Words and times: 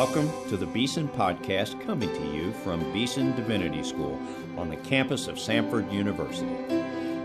Welcome 0.00 0.30
to 0.48 0.56
the 0.56 0.64
Beeson 0.64 1.08
Podcast 1.08 1.78
coming 1.84 2.08
to 2.08 2.34
you 2.34 2.52
from 2.52 2.90
Beeson 2.90 3.36
Divinity 3.36 3.82
School 3.82 4.18
on 4.56 4.70
the 4.70 4.76
campus 4.76 5.28
of 5.28 5.36
Samford 5.36 5.92
University. 5.92 6.46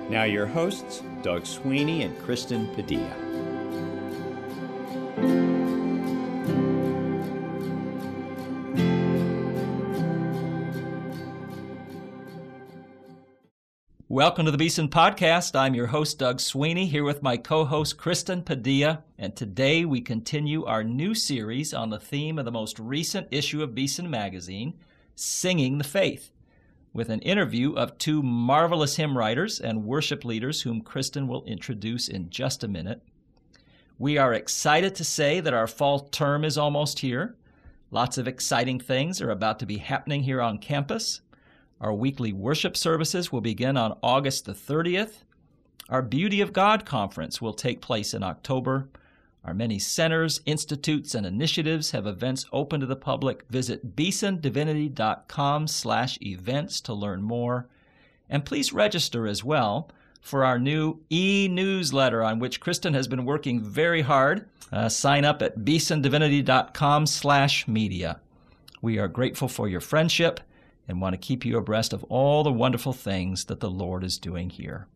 Now, 0.09 0.25
your 0.25 0.45
hosts, 0.45 1.01
Doug 1.21 1.45
Sweeney 1.45 2.03
and 2.03 2.21
Kristen 2.21 2.67
Padilla. 2.75 3.15
Welcome 14.25 14.45
to 14.45 14.51
the 14.51 14.57
Beeson 14.57 14.89
Podcast. 14.89 15.55
I'm 15.55 15.75
your 15.75 15.85
host, 15.85 16.17
Doug 16.17 16.39
Sweeney, 16.39 16.87
here 16.87 17.03
with 17.03 17.21
my 17.21 17.37
co 17.37 17.63
host, 17.63 17.97
Kristen 17.97 18.41
Padilla. 18.41 19.03
And 19.19 19.35
today 19.35 19.85
we 19.85 20.01
continue 20.01 20.65
our 20.65 20.83
new 20.83 21.13
series 21.13 21.75
on 21.75 21.91
the 21.91 21.99
theme 21.99 22.39
of 22.39 22.45
the 22.45 22.51
most 22.51 22.79
recent 22.79 23.27
issue 23.29 23.61
of 23.61 23.75
Beeson 23.75 24.09
Magazine, 24.09 24.73
Singing 25.13 25.77
the 25.77 25.83
Faith, 25.83 26.31
with 26.91 27.09
an 27.09 27.19
interview 27.19 27.73
of 27.73 27.99
two 27.99 28.23
marvelous 28.23 28.95
hymn 28.95 29.15
writers 29.15 29.59
and 29.59 29.85
worship 29.85 30.25
leaders 30.25 30.63
whom 30.63 30.81
Kristen 30.81 31.27
will 31.27 31.45
introduce 31.45 32.07
in 32.07 32.31
just 32.31 32.63
a 32.63 32.67
minute. 32.67 33.03
We 33.99 34.17
are 34.17 34.33
excited 34.33 34.95
to 34.95 35.03
say 35.03 35.39
that 35.39 35.53
our 35.53 35.67
fall 35.67 35.99
term 35.99 36.43
is 36.43 36.57
almost 36.57 36.97
here. 36.97 37.35
Lots 37.91 38.17
of 38.17 38.27
exciting 38.27 38.79
things 38.79 39.21
are 39.21 39.29
about 39.29 39.59
to 39.59 39.67
be 39.67 39.77
happening 39.77 40.23
here 40.23 40.41
on 40.41 40.57
campus. 40.57 41.21
Our 41.85 41.93
weekly 41.93 42.33
worship 42.33 42.75
services 42.75 43.31
will 43.31 43.41
begin 43.41 43.77
on 43.77 43.99
August 44.01 44.45
the 44.45 44.53
30th. 44.53 45.17
Our 45.87 46.01
Beauty 46.01 46.41
of 46.41 46.51
God 46.51 46.83
conference 46.83 47.39
will 47.39 47.53
take 47.53 47.79
place 47.79 48.15
in 48.15 48.23
October. 48.23 48.89
Our 49.43 49.53
many 49.53 49.77
centers, 49.77 50.41
institutes, 50.47 51.13
and 51.13 51.27
initiatives 51.27 51.91
have 51.91 52.07
events 52.07 52.47
open 52.51 52.79
to 52.79 52.87
the 52.87 52.95
public. 52.95 53.47
Visit 53.51 53.95
beesondivinity.com 53.95 55.67
slash 55.67 56.17
events 56.23 56.81
to 56.81 56.93
learn 56.95 57.21
more. 57.21 57.69
And 58.31 58.43
please 58.43 58.73
register 58.73 59.27
as 59.27 59.43
well 59.43 59.91
for 60.21 60.43
our 60.43 60.57
new 60.57 61.01
e-newsletter 61.11 62.23
on 62.23 62.39
which 62.39 62.61
Kristen 62.61 62.95
has 62.95 63.07
been 63.07 63.25
working 63.25 63.61
very 63.61 64.01
hard. 64.01 64.49
Uh, 64.71 64.89
sign 64.89 65.23
up 65.23 65.43
at 65.43 65.59
beesondivinity.com 65.59 67.05
slash 67.05 67.67
media. 67.67 68.21
We 68.81 68.97
are 68.97 69.07
grateful 69.07 69.47
for 69.47 69.69
your 69.69 69.81
friendship 69.81 70.39
and 70.87 71.01
want 71.01 71.13
to 71.13 71.17
keep 71.17 71.45
you 71.45 71.57
abreast 71.57 71.93
of 71.93 72.03
all 72.05 72.43
the 72.43 72.51
wonderful 72.51 72.93
things 72.93 73.45
that 73.45 73.59
the 73.59 73.69
Lord 73.69 74.03
is 74.03 74.17
doing 74.17 74.49
here. 74.49 74.87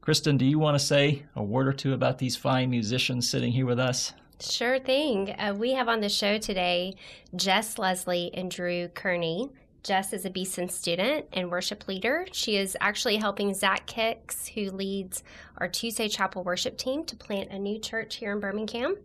Kristen, 0.00 0.36
do 0.36 0.44
you 0.44 0.58
want 0.58 0.78
to 0.78 0.84
say 0.84 1.24
a 1.36 1.42
word 1.42 1.68
or 1.68 1.72
two 1.72 1.92
about 1.92 2.18
these 2.18 2.36
fine 2.36 2.70
musicians 2.70 3.30
sitting 3.30 3.52
here 3.52 3.66
with 3.66 3.78
us? 3.78 4.12
Sure 4.40 4.80
thing. 4.80 5.30
Uh, 5.38 5.54
we 5.56 5.72
have 5.72 5.88
on 5.88 6.00
the 6.00 6.08
show 6.08 6.38
today 6.38 6.96
Jess 7.36 7.78
Leslie 7.78 8.32
and 8.34 8.50
Drew 8.50 8.88
Kearney. 8.88 9.50
Jess 9.82 10.12
is 10.12 10.24
a 10.24 10.30
Beeson 10.30 10.68
student 10.68 11.26
and 11.32 11.50
worship 11.50 11.88
leader. 11.88 12.26
She 12.30 12.56
is 12.56 12.76
actually 12.80 13.16
helping 13.16 13.52
Zach 13.52 13.90
Hicks, 13.90 14.46
who 14.46 14.70
leads 14.70 15.24
our 15.58 15.66
Tuesday 15.66 16.08
Chapel 16.08 16.44
worship 16.44 16.78
team, 16.78 17.04
to 17.04 17.16
plant 17.16 17.50
a 17.50 17.58
new 17.58 17.80
church 17.80 18.16
here 18.16 18.30
in 18.32 18.38
Birmingham. 18.38 18.96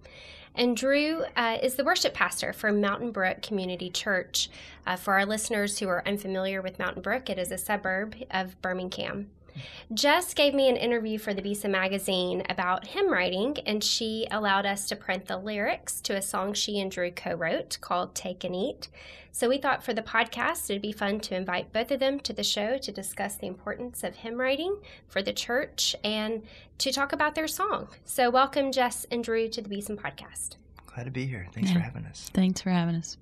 And 0.53 0.77
Drew 0.77 1.23
uh, 1.35 1.57
is 1.61 1.75
the 1.75 1.83
worship 1.83 2.13
pastor 2.13 2.53
for 2.53 2.71
Mountain 2.71 3.11
Brook 3.11 3.41
Community 3.41 3.89
Church. 3.89 4.49
Uh, 4.85 4.95
for 4.95 5.13
our 5.13 5.25
listeners 5.25 5.79
who 5.79 5.87
are 5.87 6.07
unfamiliar 6.07 6.61
with 6.61 6.79
Mountain 6.79 7.01
Brook, 7.01 7.29
it 7.29 7.39
is 7.39 7.51
a 7.51 7.57
suburb 7.57 8.15
of 8.29 8.59
Birmingham. 8.61 9.29
Jess 9.93 10.33
gave 10.33 10.53
me 10.53 10.69
an 10.69 10.77
interview 10.77 11.17
for 11.17 11.33
the 11.33 11.41
Beeson 11.41 11.71
magazine 11.71 12.43
about 12.49 12.87
hymn 12.87 13.11
writing, 13.11 13.57
and 13.65 13.83
she 13.83 14.27
allowed 14.31 14.65
us 14.65 14.87
to 14.87 14.95
print 14.95 15.25
the 15.25 15.37
lyrics 15.37 16.01
to 16.01 16.15
a 16.15 16.21
song 16.21 16.53
she 16.53 16.79
and 16.79 16.91
Drew 16.91 17.11
co 17.11 17.33
wrote 17.33 17.77
called 17.81 18.15
Take 18.15 18.43
and 18.43 18.55
Eat. 18.55 18.89
So 19.31 19.47
we 19.49 19.59
thought 19.59 19.83
for 19.83 19.93
the 19.93 20.01
podcast 20.01 20.69
it'd 20.69 20.81
be 20.81 20.91
fun 20.91 21.19
to 21.19 21.35
invite 21.35 21.71
both 21.71 21.91
of 21.91 21.99
them 21.99 22.19
to 22.21 22.33
the 22.33 22.43
show 22.43 22.77
to 22.79 22.91
discuss 22.91 23.35
the 23.35 23.45
importance 23.45 24.03
of 24.03 24.15
hymn 24.15 24.39
writing 24.39 24.77
for 25.07 25.21
the 25.21 25.31
church 25.31 25.95
and 26.03 26.41
to 26.79 26.91
talk 26.91 27.13
about 27.13 27.35
their 27.35 27.47
song. 27.47 27.87
So 28.03 28.31
welcome, 28.31 28.71
Jess 28.71 29.05
and 29.11 29.23
Drew, 29.23 29.47
to 29.49 29.61
the 29.61 29.69
Beeson 29.69 29.95
podcast. 29.95 30.55
Glad 30.87 31.03
to 31.03 31.11
be 31.11 31.27
here. 31.27 31.45
Thanks 31.53 31.69
yeah. 31.69 31.75
for 31.75 31.81
having 31.81 32.05
us. 32.05 32.31
Thanks 32.33 32.61
for 32.61 32.71
having 32.71 32.95
us. 32.95 33.17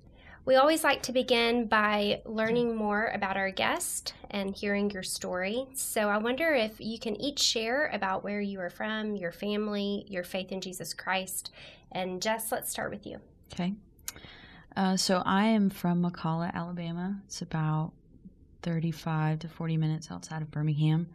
We 0.46 0.54
always 0.54 0.84
like 0.84 1.02
to 1.02 1.12
begin 1.12 1.66
by 1.66 2.22
learning 2.24 2.76
more 2.76 3.10
about 3.12 3.36
our 3.36 3.50
guest 3.50 4.14
and 4.30 4.54
hearing 4.54 4.92
your 4.92 5.02
story. 5.02 5.66
So 5.74 6.08
I 6.08 6.18
wonder 6.18 6.54
if 6.54 6.80
you 6.80 7.00
can 7.00 7.20
each 7.20 7.40
share 7.40 7.90
about 7.92 8.22
where 8.22 8.40
you 8.40 8.60
are 8.60 8.70
from, 8.70 9.16
your 9.16 9.32
family, 9.32 10.06
your 10.08 10.22
faith 10.22 10.52
in 10.52 10.60
Jesus 10.60 10.94
Christ. 10.94 11.50
And 11.90 12.22
Jess, 12.22 12.52
let's 12.52 12.70
start 12.70 12.92
with 12.92 13.04
you. 13.08 13.18
Okay. 13.52 13.74
Uh, 14.76 14.96
so 14.96 15.20
I 15.26 15.46
am 15.46 15.68
from 15.68 16.00
McCalla, 16.00 16.54
Alabama. 16.54 17.20
It's 17.26 17.42
about 17.42 17.90
35 18.62 19.40
to 19.40 19.48
40 19.48 19.76
minutes 19.78 20.12
outside 20.12 20.42
of 20.42 20.52
Birmingham. 20.52 21.08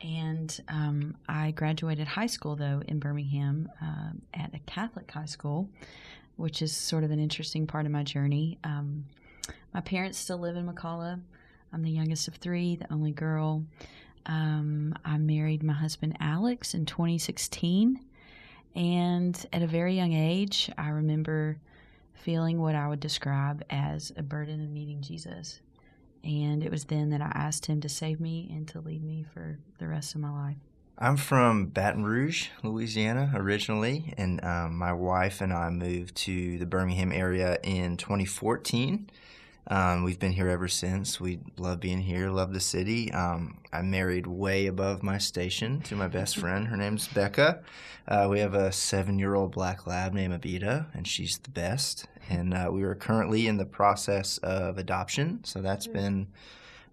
And 0.00 0.56
um, 0.68 1.16
I 1.28 1.50
graduated 1.50 2.06
high 2.06 2.26
school, 2.26 2.54
though, 2.54 2.80
in 2.86 3.00
Birmingham 3.00 3.68
uh, 3.82 4.10
at 4.34 4.54
a 4.54 4.60
Catholic 4.60 5.10
high 5.10 5.24
school 5.24 5.68
which 6.38 6.62
is 6.62 6.74
sort 6.74 7.02
of 7.02 7.10
an 7.10 7.18
interesting 7.18 7.66
part 7.66 7.84
of 7.84 7.90
my 7.92 8.04
journey. 8.04 8.58
Um, 8.62 9.04
my 9.74 9.80
parents 9.80 10.18
still 10.18 10.38
live 10.38 10.56
in 10.56 10.66
McCalla. 10.66 11.20
I'm 11.72 11.82
the 11.82 11.90
youngest 11.90 12.28
of 12.28 12.36
three, 12.36 12.76
the 12.76 12.90
only 12.92 13.10
girl. 13.10 13.64
Um, 14.24 14.94
I 15.04 15.18
married 15.18 15.64
my 15.64 15.72
husband 15.72 16.16
Alex 16.20 16.74
in 16.74 16.86
2016. 16.86 18.00
And 18.76 19.46
at 19.52 19.62
a 19.62 19.66
very 19.66 19.96
young 19.96 20.12
age, 20.12 20.70
I 20.78 20.90
remember 20.90 21.58
feeling 22.14 22.60
what 22.60 22.76
I 22.76 22.86
would 22.86 23.00
describe 23.00 23.64
as 23.68 24.12
a 24.16 24.22
burden 24.22 24.62
of 24.62 24.70
meeting 24.70 25.02
Jesus. 25.02 25.60
And 26.22 26.62
it 26.62 26.70
was 26.70 26.84
then 26.84 27.10
that 27.10 27.20
I 27.20 27.32
asked 27.34 27.66
him 27.66 27.80
to 27.80 27.88
save 27.88 28.20
me 28.20 28.48
and 28.52 28.68
to 28.68 28.80
lead 28.80 29.02
me 29.02 29.26
for 29.34 29.58
the 29.78 29.88
rest 29.88 30.14
of 30.14 30.20
my 30.20 30.30
life. 30.30 30.67
I'm 31.00 31.16
from 31.16 31.66
Baton 31.66 32.02
Rouge, 32.02 32.48
Louisiana, 32.64 33.30
originally, 33.36 34.12
and 34.18 34.42
um, 34.44 34.76
my 34.76 34.92
wife 34.92 35.40
and 35.40 35.52
I 35.52 35.70
moved 35.70 36.16
to 36.16 36.58
the 36.58 36.66
Birmingham 36.66 37.12
area 37.12 37.56
in 37.62 37.96
2014. 37.96 39.08
Um, 39.68 40.02
we've 40.02 40.18
been 40.18 40.32
here 40.32 40.48
ever 40.48 40.66
since. 40.66 41.20
We 41.20 41.38
love 41.56 41.78
being 41.78 42.00
here, 42.00 42.30
love 42.30 42.52
the 42.52 42.58
city. 42.58 43.12
Um, 43.12 43.58
I 43.72 43.82
married 43.82 44.26
way 44.26 44.66
above 44.66 45.04
my 45.04 45.18
station 45.18 45.82
to 45.82 45.94
my 45.94 46.08
best 46.08 46.36
friend. 46.40 46.66
Her 46.66 46.76
name's 46.76 47.06
Becca. 47.06 47.62
Uh, 48.08 48.26
we 48.28 48.40
have 48.40 48.54
a 48.54 48.72
seven 48.72 49.20
year 49.20 49.36
old 49.36 49.52
black 49.52 49.86
lab 49.86 50.14
named 50.14 50.34
Abita, 50.34 50.86
and 50.94 51.06
she's 51.06 51.38
the 51.38 51.50
best. 51.50 52.06
And 52.28 52.52
uh, 52.52 52.70
we 52.72 52.82
are 52.82 52.96
currently 52.96 53.46
in 53.46 53.56
the 53.56 53.66
process 53.66 54.38
of 54.38 54.78
adoption, 54.78 55.44
so 55.44 55.62
that's 55.62 55.86
been 55.86 56.26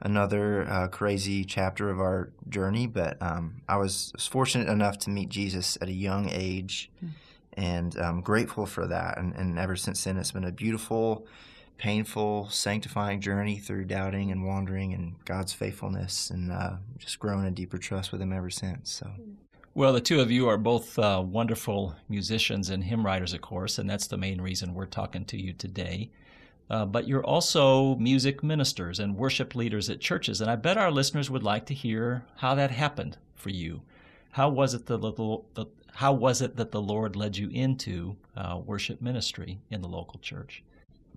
another 0.01 0.67
uh, 0.69 0.87
crazy 0.87 1.43
chapter 1.43 1.89
of 1.89 1.99
our 1.99 2.31
journey. 2.49 2.87
But 2.87 3.21
um, 3.21 3.61
I 3.67 3.77
was, 3.77 4.11
was, 4.13 4.27
fortunate 4.27 4.67
enough 4.67 4.97
to 4.99 5.09
meet 5.09 5.29
Jesus 5.29 5.77
at 5.81 5.87
a 5.87 5.93
young 5.93 6.29
age, 6.29 6.91
mm. 7.03 7.09
and 7.53 7.95
I'm 7.95 8.21
grateful 8.21 8.65
for 8.65 8.87
that. 8.87 9.17
And, 9.17 9.33
and, 9.35 9.57
ever 9.59 9.75
since 9.75 10.03
then, 10.03 10.17
it's 10.17 10.31
been 10.31 10.43
a 10.43 10.51
beautiful, 10.51 11.25
painful, 11.77 12.49
sanctifying 12.49 13.21
journey 13.21 13.57
through 13.57 13.85
doubting 13.85 14.31
and 14.31 14.45
wandering 14.45 14.93
and 14.93 15.15
God's 15.25 15.53
faithfulness, 15.53 16.29
and 16.29 16.51
uh, 16.51 16.75
just 16.97 17.19
growing 17.19 17.45
a 17.45 17.51
deeper 17.51 17.77
trust 17.77 18.11
with 18.11 18.21
Him 18.21 18.33
ever 18.33 18.49
since. 18.49 18.91
So. 18.91 19.11
Well, 19.75 19.91
the 19.91 19.99
two 19.99 20.21
of 20.21 20.31
you 20.31 20.47
are 20.47 20.57
both 20.57 20.97
uh, 20.97 21.21
wonderful 21.25 21.95
musicians 22.07 22.69
and 22.69 22.81
hymn 22.81 23.05
writers, 23.05 23.33
of 23.33 23.41
course, 23.41 23.77
and 23.77 23.89
that's 23.89 24.07
the 24.07 24.15
main 24.15 24.39
reason 24.39 24.73
we're 24.73 24.85
talking 24.85 25.25
to 25.25 25.37
you 25.37 25.51
today. 25.51 26.11
Uh, 26.69 26.85
but 26.85 27.07
you're 27.07 27.23
also 27.23 27.95
music 27.95 28.43
ministers 28.43 28.99
and 28.99 29.15
worship 29.15 29.53
leaders 29.53 29.89
at 29.89 29.99
churches. 29.99 30.41
And 30.41 30.49
I 30.49 30.55
bet 30.55 30.77
our 30.77 30.91
listeners 30.91 31.29
would 31.29 31.43
like 31.43 31.65
to 31.67 31.73
hear 31.73 32.25
how 32.37 32.55
that 32.55 32.71
happened 32.71 33.17
for 33.35 33.49
you. 33.49 33.81
How 34.31 34.49
was 34.49 34.73
it 34.73 34.87
that 34.87 35.01
the, 35.01 35.39
the 35.53 35.65
how 35.93 36.11
was 36.11 36.41
it 36.41 36.57
that 36.57 36.71
the 36.71 36.81
Lord 36.81 37.15
led 37.15 37.37
you 37.37 37.49
into 37.49 38.17
uh, 38.35 38.59
worship 38.65 39.01
ministry 39.01 39.59
in 39.69 39.81
the 39.81 39.87
local 39.87 40.19
church? 40.19 40.63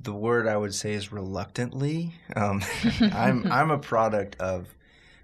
The 0.01 0.13
word 0.13 0.47
I 0.47 0.57
would 0.57 0.75
say 0.75 0.93
is 0.93 1.11
reluctantly. 1.11 2.15
Um, 2.37 2.63
I'm 3.01 3.51
I'm 3.51 3.71
a 3.71 3.79
product 3.79 4.37
of 4.41 4.69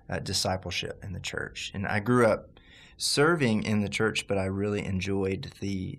uh, 0.09 0.19
discipleship 0.19 1.05
in 1.05 1.13
the 1.13 1.21
church, 1.21 1.71
and 1.75 1.87
I 1.87 2.01
grew 2.01 2.27
up 2.27 2.49
serving 2.97 3.63
in 3.65 3.81
the 3.81 3.89
church, 3.89 4.27
but 4.27 4.39
I 4.39 4.47
really 4.47 4.85
enjoyed 4.85 5.53
the 5.61 5.99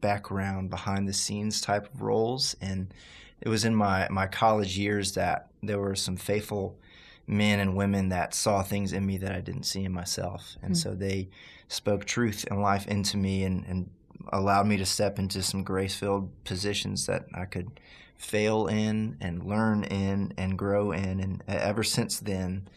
background 0.00 0.70
behind 0.70 1.08
the 1.08 1.12
scenes 1.12 1.60
type 1.60 1.92
of 1.92 2.02
roles 2.02 2.56
and 2.60 2.94
it 3.40 3.48
was 3.48 3.64
in 3.64 3.74
my, 3.74 4.08
my 4.10 4.26
college 4.26 4.76
years 4.76 5.12
that 5.12 5.48
there 5.62 5.78
were 5.78 5.94
some 5.94 6.16
faithful 6.16 6.78
men 7.26 7.60
and 7.60 7.76
women 7.76 8.08
that 8.08 8.34
saw 8.34 8.62
things 8.62 8.92
in 8.92 9.04
me 9.04 9.18
that 9.18 9.32
I 9.32 9.40
didn't 9.40 9.64
see 9.64 9.84
in 9.84 9.92
myself. 9.92 10.56
And 10.62 10.72
mm-hmm. 10.72 10.90
so 10.90 10.94
they 10.94 11.28
spoke 11.68 12.04
truth 12.04 12.46
and 12.50 12.60
life 12.60 12.86
into 12.86 13.16
me 13.16 13.44
and, 13.44 13.64
and 13.66 13.90
allowed 14.32 14.66
me 14.66 14.76
to 14.78 14.86
step 14.86 15.18
into 15.18 15.42
some 15.42 15.62
grace 15.62 15.94
filled 15.94 16.30
positions 16.44 17.06
that 17.06 17.26
I 17.34 17.44
could 17.44 17.80
fail 18.16 18.66
in 18.66 19.16
and 19.20 19.44
learn 19.44 19.84
in 19.84 20.32
and 20.36 20.58
grow 20.58 20.92
in. 20.92 21.20
And 21.20 21.44
ever 21.46 21.84
since 21.84 22.18
then, 22.18 22.68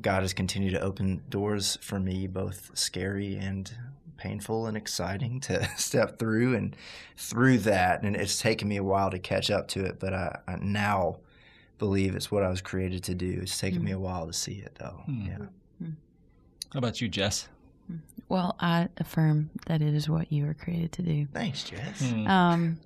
God 0.00 0.22
has 0.22 0.32
continued 0.32 0.72
to 0.74 0.80
open 0.80 1.22
doors 1.28 1.76
for 1.80 1.98
me, 1.98 2.26
both 2.26 2.70
scary 2.74 3.36
and 3.36 3.70
painful 4.18 4.66
and 4.66 4.76
exciting 4.76 5.40
to 5.40 5.66
step 5.76 6.18
through. 6.18 6.54
And 6.54 6.76
through 7.16 7.58
that, 7.58 8.02
and 8.02 8.14
it's 8.14 8.38
taken 8.38 8.68
me 8.68 8.76
a 8.76 8.84
while 8.84 9.10
to 9.10 9.18
catch 9.18 9.50
up 9.50 9.68
to 9.68 9.84
it, 9.84 9.98
but 9.98 10.12
I, 10.12 10.38
I 10.46 10.56
now 10.56 11.18
believe 11.78 12.14
it's 12.14 12.30
what 12.30 12.42
I 12.42 12.50
was 12.50 12.60
created 12.60 13.04
to 13.04 13.14
do. 13.14 13.38
It's 13.40 13.58
taken 13.58 13.80
mm. 13.80 13.86
me 13.86 13.92
a 13.92 13.98
while 13.98 14.26
to 14.26 14.32
see 14.32 14.56
it, 14.56 14.76
though. 14.78 15.02
Mm. 15.08 15.26
Yeah. 15.26 15.46
Mm. 15.82 15.94
How 16.72 16.78
about 16.78 17.00
you, 17.00 17.08
Jess? 17.08 17.48
Well, 18.28 18.56
I 18.60 18.88
affirm 18.98 19.50
that 19.66 19.80
it 19.80 19.94
is 19.94 20.08
what 20.08 20.30
you 20.30 20.44
were 20.44 20.54
created 20.54 20.92
to 20.92 21.02
do. 21.02 21.26
Thanks, 21.32 21.64
Jess. 21.64 22.10
Hmm. 22.10 22.26
Um, 22.26 22.80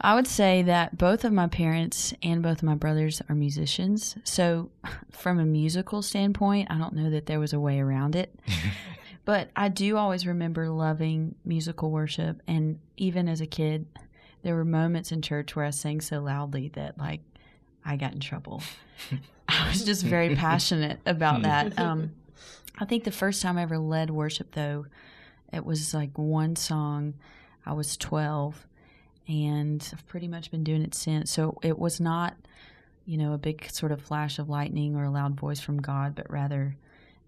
I 0.00 0.14
would 0.14 0.26
say 0.26 0.62
that 0.62 0.96
both 0.96 1.24
of 1.24 1.32
my 1.32 1.46
parents 1.46 2.14
and 2.22 2.42
both 2.42 2.58
of 2.58 2.62
my 2.62 2.74
brothers 2.74 3.20
are 3.28 3.34
musicians. 3.34 4.16
So, 4.24 4.70
from 5.10 5.38
a 5.38 5.44
musical 5.44 6.02
standpoint, 6.02 6.70
I 6.70 6.78
don't 6.78 6.94
know 6.94 7.10
that 7.10 7.26
there 7.26 7.38
was 7.38 7.52
a 7.52 7.60
way 7.60 7.80
around 7.80 8.16
it. 8.16 8.34
but 9.24 9.50
I 9.54 9.68
do 9.68 9.96
always 9.96 10.26
remember 10.26 10.68
loving 10.68 11.34
musical 11.44 11.90
worship. 11.90 12.42
And 12.46 12.80
even 12.96 13.28
as 13.28 13.40
a 13.40 13.46
kid, 13.46 13.86
there 14.42 14.54
were 14.54 14.64
moments 14.64 15.12
in 15.12 15.22
church 15.22 15.54
where 15.54 15.64
I 15.64 15.70
sang 15.70 16.00
so 16.00 16.20
loudly 16.20 16.68
that, 16.74 16.98
like, 16.98 17.20
I 17.84 17.96
got 17.96 18.12
in 18.12 18.20
trouble. 18.20 18.62
I 19.48 19.68
was 19.68 19.84
just 19.84 20.04
very 20.04 20.34
passionate 20.34 21.00
about 21.06 21.42
that. 21.42 21.78
Um, 21.78 22.12
I 22.78 22.84
think 22.84 23.04
the 23.04 23.12
first 23.12 23.42
time 23.42 23.58
I 23.58 23.62
ever 23.62 23.78
led 23.78 24.10
worship, 24.10 24.52
though, 24.52 24.86
it 25.52 25.64
was 25.64 25.92
like 25.94 26.16
one 26.16 26.56
song. 26.56 27.14
I 27.64 27.74
was 27.74 27.96
12, 27.96 28.66
and 29.28 29.88
I've 29.92 30.06
pretty 30.08 30.26
much 30.26 30.50
been 30.50 30.64
doing 30.64 30.82
it 30.82 30.94
since. 30.94 31.30
So 31.30 31.58
it 31.62 31.78
was 31.78 32.00
not, 32.00 32.34
you 33.04 33.16
know, 33.16 33.34
a 33.34 33.38
big 33.38 33.70
sort 33.70 33.92
of 33.92 34.00
flash 34.00 34.38
of 34.38 34.48
lightning 34.48 34.96
or 34.96 35.04
a 35.04 35.10
loud 35.10 35.38
voice 35.38 35.60
from 35.60 35.80
God, 35.80 36.14
but 36.14 36.28
rather 36.30 36.76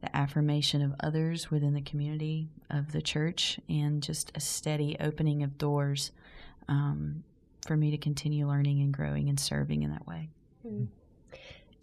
the 0.04 0.16
affirmation 0.16 0.82
of 0.82 0.94
others 1.00 1.50
within 1.50 1.72
the 1.72 1.80
community 1.80 2.48
of 2.70 2.92
the 2.92 3.00
church 3.00 3.58
and 3.68 4.02
just 4.02 4.30
a 4.34 4.40
steady 4.40 4.96
opening 5.00 5.42
of 5.42 5.56
doors 5.56 6.12
um, 6.68 7.24
for 7.66 7.76
me 7.76 7.90
to 7.90 7.96
continue 7.96 8.46
learning 8.46 8.80
and 8.82 8.92
growing 8.92 9.28
and 9.28 9.40
serving 9.40 9.82
in 9.82 9.90
that 9.90 10.06
way. 10.06 10.28
Mm-hmm. 10.66 10.84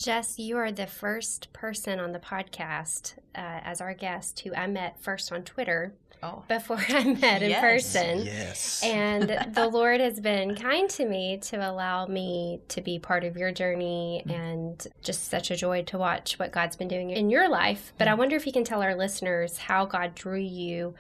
Jess, 0.02 0.40
you 0.40 0.58
are 0.58 0.72
the 0.72 0.88
first 0.88 1.54
person 1.54 2.00
on 2.00 2.12
the 2.12 2.18
podcast 2.18 3.14
uh, 3.36 3.62
as 3.64 3.82
our 3.82 3.94
guest 3.94 4.40
who 4.40 4.52
I 4.56 4.66
met 4.66 5.00
first 5.00 5.32
on 5.32 5.44
Twitter 5.44 5.94
oh. 6.24 6.42
before 6.48 6.84
I 6.90 7.04
met 7.04 7.44
in 7.44 7.54
person. 7.62 8.26
Yes. 8.26 8.82
And 8.84 9.30
the 9.54 9.68
Lord 9.68 10.02
has 10.02 10.20
been 10.20 10.56
kind 10.56 10.90
to 10.90 11.06
me 11.06 11.38
to 11.44 11.58
allow 11.58 12.08
me 12.08 12.62
to 12.70 12.82
be 12.82 12.98
part 12.98 13.24
of 13.24 13.38
your 13.38 13.52
journey 13.52 14.24
mm. 14.26 14.34
and 14.34 14.88
just 15.04 15.26
such 15.26 15.52
a 15.52 15.56
joy 15.56 15.84
to 15.84 16.00
watch 16.00 16.40
what 16.40 16.52
God's 16.52 16.76
been 16.76 16.88
doing 16.88 17.12
in 17.12 17.30
your 17.30 17.48
life. 17.48 17.94
But 18.00 18.08
mm. 18.08 18.12
I 18.12 18.14
wonder 18.16 18.36
if 18.36 18.48
you 18.48 18.54
can 18.54 18.64
tell 18.64 18.82
our 18.82 18.96
listeners 18.96 19.60
how 19.60 19.86
God 19.86 20.16
drew 20.16 20.40
you 20.40 20.96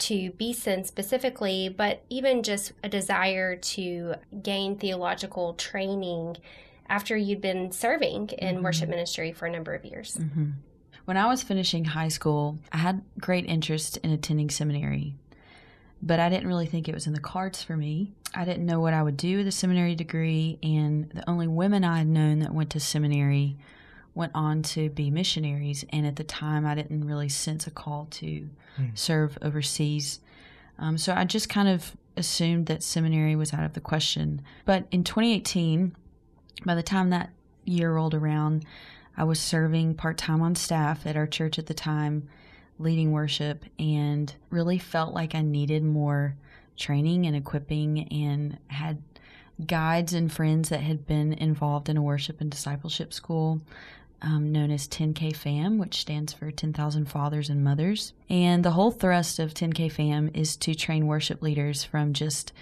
to 0.00 0.30
Beeson 0.32 0.84
specifically, 0.84 1.70
but 1.70 2.02
even 2.10 2.42
just 2.42 2.72
a 2.84 2.88
desire 2.90 3.56
to 3.56 4.16
gain 4.42 4.76
theological 4.76 5.54
training 5.54 6.36
after 6.92 7.16
you'd 7.16 7.40
been 7.40 7.72
serving 7.72 8.28
in 8.28 8.56
mm-hmm. 8.56 8.64
worship 8.64 8.88
ministry 8.90 9.32
for 9.32 9.46
a 9.46 9.50
number 9.50 9.74
of 9.74 9.82
years. 9.82 10.18
Mm-hmm. 10.20 10.50
When 11.06 11.16
I 11.16 11.26
was 11.26 11.42
finishing 11.42 11.86
high 11.86 12.08
school, 12.08 12.58
I 12.70 12.76
had 12.76 13.02
great 13.18 13.46
interest 13.46 13.96
in 13.96 14.10
attending 14.10 14.50
seminary, 14.50 15.16
but 16.02 16.20
I 16.20 16.28
didn't 16.28 16.46
really 16.46 16.66
think 16.66 16.88
it 16.88 16.94
was 16.94 17.06
in 17.06 17.14
the 17.14 17.18
cards 17.18 17.62
for 17.62 17.78
me. 17.78 18.12
I 18.34 18.44
didn't 18.44 18.66
know 18.66 18.78
what 18.78 18.92
I 18.92 19.02
would 19.02 19.16
do 19.16 19.38
with 19.38 19.46
a 19.48 19.52
seminary 19.52 19.94
degree, 19.94 20.58
and 20.62 21.08
the 21.10 21.28
only 21.28 21.48
women 21.48 21.82
I 21.82 21.98
had 21.98 22.06
known 22.06 22.40
that 22.40 22.52
went 22.52 22.68
to 22.70 22.80
seminary 22.80 23.56
went 24.14 24.32
on 24.34 24.62
to 24.62 24.90
be 24.90 25.10
missionaries. 25.10 25.86
And 25.90 26.06
at 26.06 26.16
the 26.16 26.24
time, 26.24 26.66
I 26.66 26.74
didn't 26.74 27.06
really 27.06 27.30
sense 27.30 27.66
a 27.66 27.70
call 27.70 28.06
to 28.10 28.26
mm. 28.78 28.98
serve 28.98 29.38
overseas. 29.40 30.20
Um, 30.78 30.98
so 30.98 31.14
I 31.14 31.24
just 31.24 31.48
kind 31.48 31.68
of 31.68 31.96
assumed 32.18 32.66
that 32.66 32.82
seminary 32.82 33.34
was 33.34 33.54
out 33.54 33.64
of 33.64 33.72
the 33.72 33.80
question. 33.80 34.42
But 34.66 34.86
in 34.90 35.04
2018, 35.04 35.96
by 36.64 36.74
the 36.74 36.82
time 36.82 37.10
that 37.10 37.30
year 37.64 37.94
rolled 37.94 38.14
around, 38.14 38.64
I 39.16 39.24
was 39.24 39.40
serving 39.40 39.94
part 39.94 40.18
time 40.18 40.42
on 40.42 40.54
staff 40.54 41.06
at 41.06 41.16
our 41.16 41.26
church 41.26 41.58
at 41.58 41.66
the 41.66 41.74
time, 41.74 42.28
leading 42.78 43.12
worship, 43.12 43.64
and 43.78 44.34
really 44.50 44.78
felt 44.78 45.14
like 45.14 45.34
I 45.34 45.42
needed 45.42 45.84
more 45.84 46.36
training 46.76 47.26
and 47.26 47.36
equipping 47.36 48.08
and 48.10 48.58
had 48.68 49.02
guides 49.66 50.14
and 50.14 50.32
friends 50.32 50.70
that 50.70 50.80
had 50.80 51.06
been 51.06 51.34
involved 51.34 51.88
in 51.88 51.96
a 51.96 52.02
worship 52.02 52.40
and 52.40 52.50
discipleship 52.50 53.12
school 53.12 53.60
um, 54.22 54.52
known 54.52 54.70
as 54.70 54.88
10K 54.88 55.34
FAM, 55.34 55.78
which 55.78 56.00
stands 56.00 56.32
for 56.32 56.50
10,000 56.50 57.06
Fathers 57.06 57.50
and 57.50 57.62
Mothers. 57.62 58.12
And 58.30 58.64
the 58.64 58.70
whole 58.70 58.92
thrust 58.92 59.38
of 59.38 59.52
10K 59.52 59.90
FAM 59.90 60.30
is 60.32 60.56
to 60.58 60.74
train 60.74 61.06
worship 61.06 61.42
leaders 61.42 61.82
from 61.84 62.12
just 62.12 62.52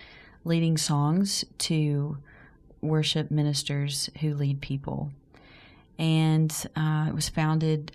leading 0.44 0.78
songs 0.78 1.44
to 1.58 2.16
worship 2.80 3.30
ministers 3.30 4.10
who 4.20 4.34
lead 4.34 4.60
people. 4.60 5.10
And 5.98 6.54
uh, 6.76 7.06
it 7.08 7.14
was 7.14 7.28
founded 7.28 7.92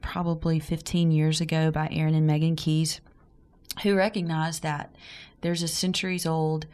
probably 0.00 0.60
15 0.60 1.10
years 1.10 1.40
ago 1.40 1.70
by 1.70 1.88
Aaron 1.90 2.14
and 2.14 2.26
Megan 2.26 2.56
Keyes, 2.56 3.00
who 3.82 3.94
recognized 3.94 4.62
that 4.62 4.94
there's 5.40 5.62
a 5.62 5.68
centuries 5.68 6.26
old, 6.26 6.66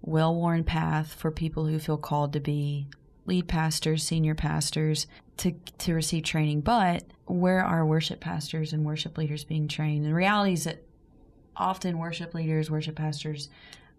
well 0.00 0.34
worn 0.34 0.64
path 0.64 1.14
for 1.14 1.30
people 1.30 1.66
who 1.66 1.78
feel 1.78 1.96
called 1.96 2.32
to 2.32 2.40
be 2.40 2.86
lead 3.24 3.48
pastors, 3.48 4.02
senior 4.02 4.34
pastors, 4.34 5.06
to, 5.38 5.52
to 5.78 5.94
receive 5.94 6.24
training. 6.24 6.60
But 6.60 7.04
where 7.26 7.64
are 7.64 7.86
worship 7.86 8.20
pastors 8.20 8.72
and 8.72 8.84
worship 8.84 9.16
leaders 9.16 9.44
being 9.44 9.68
trained? 9.68 10.04
And 10.04 10.12
the 10.12 10.16
reality 10.16 10.54
is 10.54 10.64
that 10.64 10.82
often 11.56 11.98
worship 11.98 12.34
leaders, 12.34 12.70
worship 12.70 12.96
pastors 12.96 13.48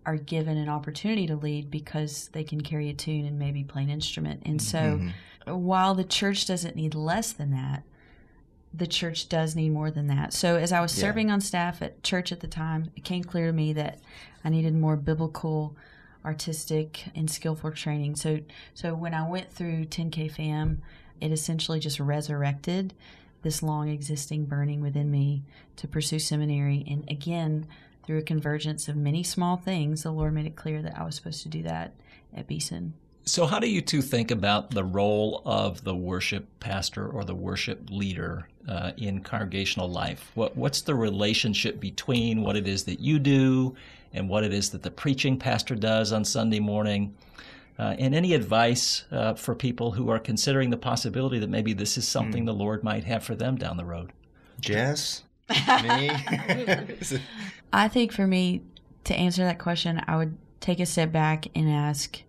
are 0.06 0.18
given 0.18 0.58
an 0.58 0.70
opportunity 0.70 1.28
to 1.28 1.36
lead 1.36 1.72
because 1.72 2.30
they 2.34 2.44
can 2.44 2.62
carry 2.62 2.90
a 2.90 2.94
tune 2.94 3.26
and 3.26 3.40
maybe 3.40 3.64
play 3.64 3.84
an 3.84 3.90
instrument. 3.90 4.42
And 4.46 4.62
so 4.62 4.80
mm-hmm. 4.80 5.52
while 5.52 5.96
the 5.96 6.04
church 6.04 6.46
doesn't 6.46 6.76
need 6.76 6.96
less 6.96 7.32
than 7.34 7.52
that, 7.52 7.84
the 8.74 8.88
church 8.88 9.30
does 9.30 9.56
need 9.56 9.70
more 9.70 9.92
than 9.92 10.08
that. 10.08 10.34
So 10.34 10.56
as 10.56 10.72
I 10.72 10.82
was 10.82 10.98
yeah. 10.98 11.02
serving 11.02 11.30
on 11.30 11.42
staff 11.42 11.82
at 11.82 12.02
church 12.04 12.32
at 12.32 12.40
the 12.40 12.48
time, 12.48 12.92
it 12.96 13.04
came 13.04 13.24
clear 13.24 13.48
to 13.48 13.54
me 13.54 13.72
that 13.74 14.00
I 14.44 14.50
needed 14.50 14.76
more 14.76 14.98
biblical, 14.98 15.76
artistic, 16.26 17.06
and 17.16 17.30
skillful 17.30 17.72
training. 17.72 18.16
So 18.16 18.40
so 18.74 18.96
when 18.96 19.14
I 19.14 19.28
went 19.30 19.52
through 19.52 19.86
10K 19.86 20.32
FAM, 20.32 20.82
it 21.22 21.32
essentially 21.32 21.80
just 21.80 22.00
resurrected 22.00 22.94
this 23.44 23.62
long 23.62 23.90
existing 23.90 24.46
burning 24.46 24.82
within 24.82 25.12
me 25.12 25.44
to 25.76 25.88
pursue 25.88 26.18
seminary. 26.18 26.84
And 26.88 27.10
again, 27.10 27.68
through 28.06 28.18
a 28.18 28.24
convergence 28.24 28.88
of 28.88 28.96
many 28.96 29.24
small 29.24 29.58
things, 29.58 30.04
the 30.04 30.12
Lord 30.12 30.34
made 30.34 30.46
it 30.46 30.56
clear 30.56 30.82
that 30.82 30.98
I 30.98 31.04
was 31.04 31.16
supposed 31.16 31.44
to 31.44 31.50
do 31.50 31.64
that 31.64 31.94
at 32.36 32.48
Beeson. 32.48 32.94
So, 33.26 33.46
how 33.46 33.60
do 33.60 33.70
you 33.70 33.82
two 33.82 34.02
think 34.02 34.32
about 34.32 34.72
the 34.72 34.84
role 34.84 35.42
of 35.46 35.84
the 35.84 35.96
worship 35.96 36.46
pastor 36.60 37.08
or 37.08 37.24
the 37.24 37.36
worship 37.36 37.90
leader 37.90 38.50
uh, 38.68 38.92
in 38.98 39.22
congregational 39.22 39.90
life? 39.90 40.32
What, 40.36 40.58
what's 40.58 40.82
the 40.82 40.96
relationship 40.96 41.80
between 41.80 42.42
what 42.42 42.58
it 42.58 42.68
is 42.68 42.84
that 42.84 43.00
you 43.00 43.20
do 43.20 43.76
and 44.12 44.28
what 44.28 44.44
it 44.44 44.54
is 44.54 44.72
that 44.72 44.84
the 44.84 44.92
preaching 44.92 45.38
pastor 45.38 45.76
does 45.76 46.12
on 46.12 46.26
Sunday 46.26 46.60
morning? 46.60 47.16
Uh, 47.80 47.96
and 47.98 48.14
any 48.14 48.34
advice 48.34 49.06
uh, 49.12 49.34
for 49.34 49.56
people 49.56 49.92
who 49.92 50.10
are 50.10 50.20
considering 50.20 50.70
the 50.70 50.78
possibility 50.78 51.40
that 51.40 51.50
maybe 51.50 51.74
this 51.74 51.98
is 51.98 52.08
something 52.08 52.44
mm. 52.44 52.48
the 52.48 52.54
Lord 52.54 52.84
might 52.84 53.06
have 53.06 53.24
for 53.24 53.36
them 53.36 53.56
down 53.56 53.78
the 53.78 53.86
road? 53.86 54.12
Jess? 54.60 55.24
me? 55.50 56.12
I 57.74 57.90
think 57.90 58.12
for 58.14 58.26
me, 58.26 58.62
to 59.04 59.16
answer 59.16 59.44
that 59.44 59.60
question, 59.60 60.02
I 60.08 60.16
would 60.16 60.38
take 60.62 60.80
a 60.80 60.86
step 60.86 61.12
back 61.12 61.48
and 61.56 61.70
ask, 61.70 62.22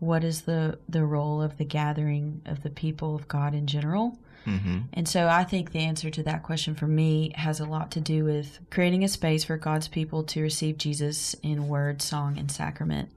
what 0.00 0.24
is 0.24 0.42
the, 0.42 0.78
the 0.88 1.04
role 1.04 1.40
of 1.42 1.58
the 1.58 1.64
gathering 1.64 2.42
of 2.44 2.62
the 2.62 2.70
people 2.70 3.14
of 3.14 3.28
God 3.28 3.54
in 3.54 3.66
general? 3.66 4.18
Mm-hmm. 4.46 4.78
And 4.94 5.08
so 5.08 5.28
I 5.28 5.44
think 5.44 5.72
the 5.72 5.80
answer 5.80 6.10
to 6.10 6.22
that 6.22 6.42
question 6.42 6.74
for 6.74 6.86
me 6.86 7.32
has 7.34 7.60
a 7.60 7.66
lot 7.66 7.90
to 7.92 8.00
do 8.00 8.24
with 8.24 8.60
creating 8.70 9.04
a 9.04 9.08
space 9.08 9.44
for 9.44 9.56
God's 9.56 9.88
people 9.88 10.22
to 10.24 10.40
receive 10.40 10.78
Jesus 10.78 11.34
in 11.42 11.68
word, 11.68 12.00
song, 12.00 12.38
and 12.38 12.50
sacrament. 12.50 13.10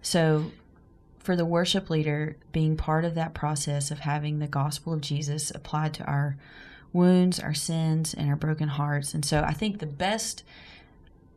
So 0.00 0.52
for 1.18 1.34
the 1.36 1.44
worship 1.44 1.90
leader, 1.90 2.36
being 2.52 2.76
part 2.76 3.04
of 3.04 3.14
that 3.16 3.34
process 3.34 3.90
of 3.90 4.00
having 4.00 4.38
the 4.38 4.46
gospel 4.46 4.92
of 4.92 5.00
Jesus 5.00 5.50
applied 5.50 5.92
to 5.94 6.04
our 6.04 6.36
wounds, 6.92 7.40
our 7.40 7.54
sins, 7.54 8.14
and 8.14 8.28
our 8.28 8.36
broken 8.36 8.68
hearts. 8.68 9.12
And 9.12 9.24
so 9.24 9.42
I 9.42 9.52
think 9.52 9.78
the 9.78 9.86
best, 9.86 10.44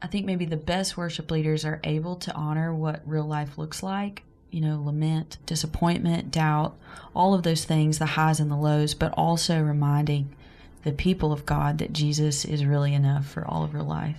I 0.04 0.08
think 0.08 0.26
maybe 0.26 0.44
the 0.44 0.58
best 0.58 0.98
worship 0.98 1.32
leaders 1.32 1.64
are 1.64 1.80
able 1.86 2.18
to 2.18 2.34
honor 2.34 2.76
what 2.76 3.02
real 3.06 3.24
life 3.24 3.58
looks 3.58 3.82
like. 3.82 4.24
You 4.52 4.60
know, 4.60 4.84
lament, 4.84 5.38
disappointment, 5.46 6.30
doubt, 6.30 6.78
all 7.16 7.34
of 7.34 7.44
those 7.44 7.64
things, 7.64 8.00
the 8.00 8.06
highs 8.06 8.42
and 8.42 8.52
the 8.52 8.58
lows, 8.58 8.94
but 8.94 9.14
also 9.14 9.62
reminding 9.62 10.36
the 10.84 10.92
people 10.92 11.32
of 11.32 11.46
God 11.46 11.78
that 11.78 11.94
Jesus 11.94 12.44
is 12.44 12.66
really 12.66 12.94
enough 12.94 13.26
for 13.26 13.48
all 13.48 13.64
of 13.64 13.72
your 13.72 13.82
life. 13.82 14.18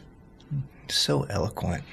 So 0.91 1.23
eloquent, 1.25 1.85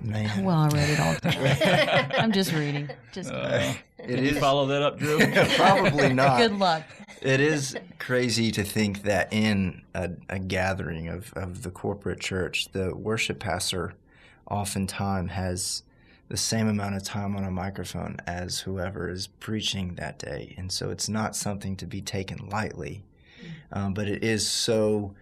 man. 0.00 0.44
Well, 0.44 0.56
I 0.56 0.68
read 0.68 0.90
it 0.90 1.00
all. 1.00 2.18
I'm 2.22 2.32
just 2.32 2.52
reading. 2.52 2.90
Just 3.12 3.30
Uh, 3.30 3.72
It 3.98 4.06
can 4.16 4.24
you 4.24 4.30
is- 4.32 4.38
follow 4.38 4.66
that 4.66 4.82
up, 4.82 4.98
Drew? 4.98 5.18
Probably 5.56 6.12
not. 6.12 6.38
good 6.38 6.58
luck. 6.58 6.82
It 7.20 7.40
is 7.40 7.76
crazy 8.00 8.50
to 8.52 8.64
think 8.64 9.02
that 9.04 9.32
in 9.32 9.82
a, 9.94 10.10
a 10.28 10.38
gathering 10.40 11.08
of, 11.08 11.32
of 11.34 11.62
the 11.62 11.70
corporate 11.70 12.18
church, 12.20 12.68
the 12.72 12.94
worship 12.96 13.38
pastor 13.38 13.94
oftentimes 14.50 15.30
has 15.32 15.82
the 16.28 16.36
same 16.36 16.66
amount 16.66 16.96
of 16.96 17.02
time 17.04 17.36
on 17.36 17.44
a 17.44 17.50
microphone 17.50 18.16
as 18.26 18.60
whoever 18.60 19.08
is 19.10 19.26
preaching 19.28 19.94
that 19.96 20.18
day. 20.18 20.54
And 20.58 20.72
so 20.72 20.90
it's 20.90 21.08
not 21.08 21.36
something 21.36 21.76
to 21.76 21.86
be 21.86 22.00
taken 22.00 22.48
lightly, 22.48 23.04
um, 23.70 23.94
but 23.94 24.08
it 24.08 24.24
is 24.24 24.46
so 24.48 25.14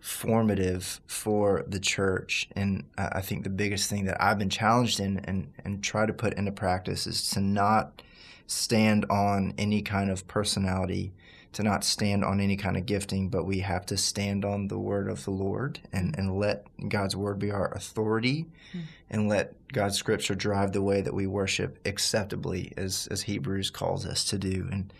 formative 0.00 1.00
for 1.06 1.64
the 1.66 1.80
church. 1.80 2.48
And 2.54 2.84
I 2.96 3.20
think 3.20 3.44
the 3.44 3.50
biggest 3.50 3.90
thing 3.90 4.04
that 4.04 4.22
I've 4.22 4.38
been 4.38 4.50
challenged 4.50 5.00
in 5.00 5.18
and, 5.24 5.52
and 5.64 5.82
try 5.82 6.06
to 6.06 6.12
put 6.12 6.34
into 6.34 6.52
practice 6.52 7.06
is 7.06 7.30
to 7.30 7.40
not 7.40 8.02
stand 8.46 9.04
on 9.10 9.54
any 9.58 9.82
kind 9.82 10.10
of 10.10 10.26
personality 10.28 11.12
to 11.56 11.62
not 11.62 11.82
stand 11.82 12.22
on 12.22 12.38
any 12.38 12.54
kind 12.54 12.76
of 12.76 12.84
gifting, 12.84 13.30
but 13.30 13.46
we 13.46 13.60
have 13.60 13.86
to 13.86 13.96
stand 13.96 14.44
on 14.44 14.68
the 14.68 14.78
word 14.78 15.08
of 15.08 15.24
the 15.24 15.30
Lord 15.30 15.80
and, 15.90 16.14
and 16.18 16.38
let 16.38 16.66
God's 16.90 17.16
word 17.16 17.38
be 17.38 17.50
our 17.50 17.72
authority 17.72 18.44
hmm. 18.72 18.80
and 19.08 19.26
let 19.26 19.54
God's 19.72 19.96
scripture 19.96 20.34
drive 20.34 20.72
the 20.72 20.82
way 20.82 21.00
that 21.00 21.14
we 21.14 21.26
worship 21.26 21.78
acceptably, 21.86 22.74
as, 22.76 23.08
as 23.10 23.22
Hebrews 23.22 23.70
calls 23.70 24.04
us 24.04 24.22
to 24.24 24.36
do. 24.36 24.68
And 24.70 24.92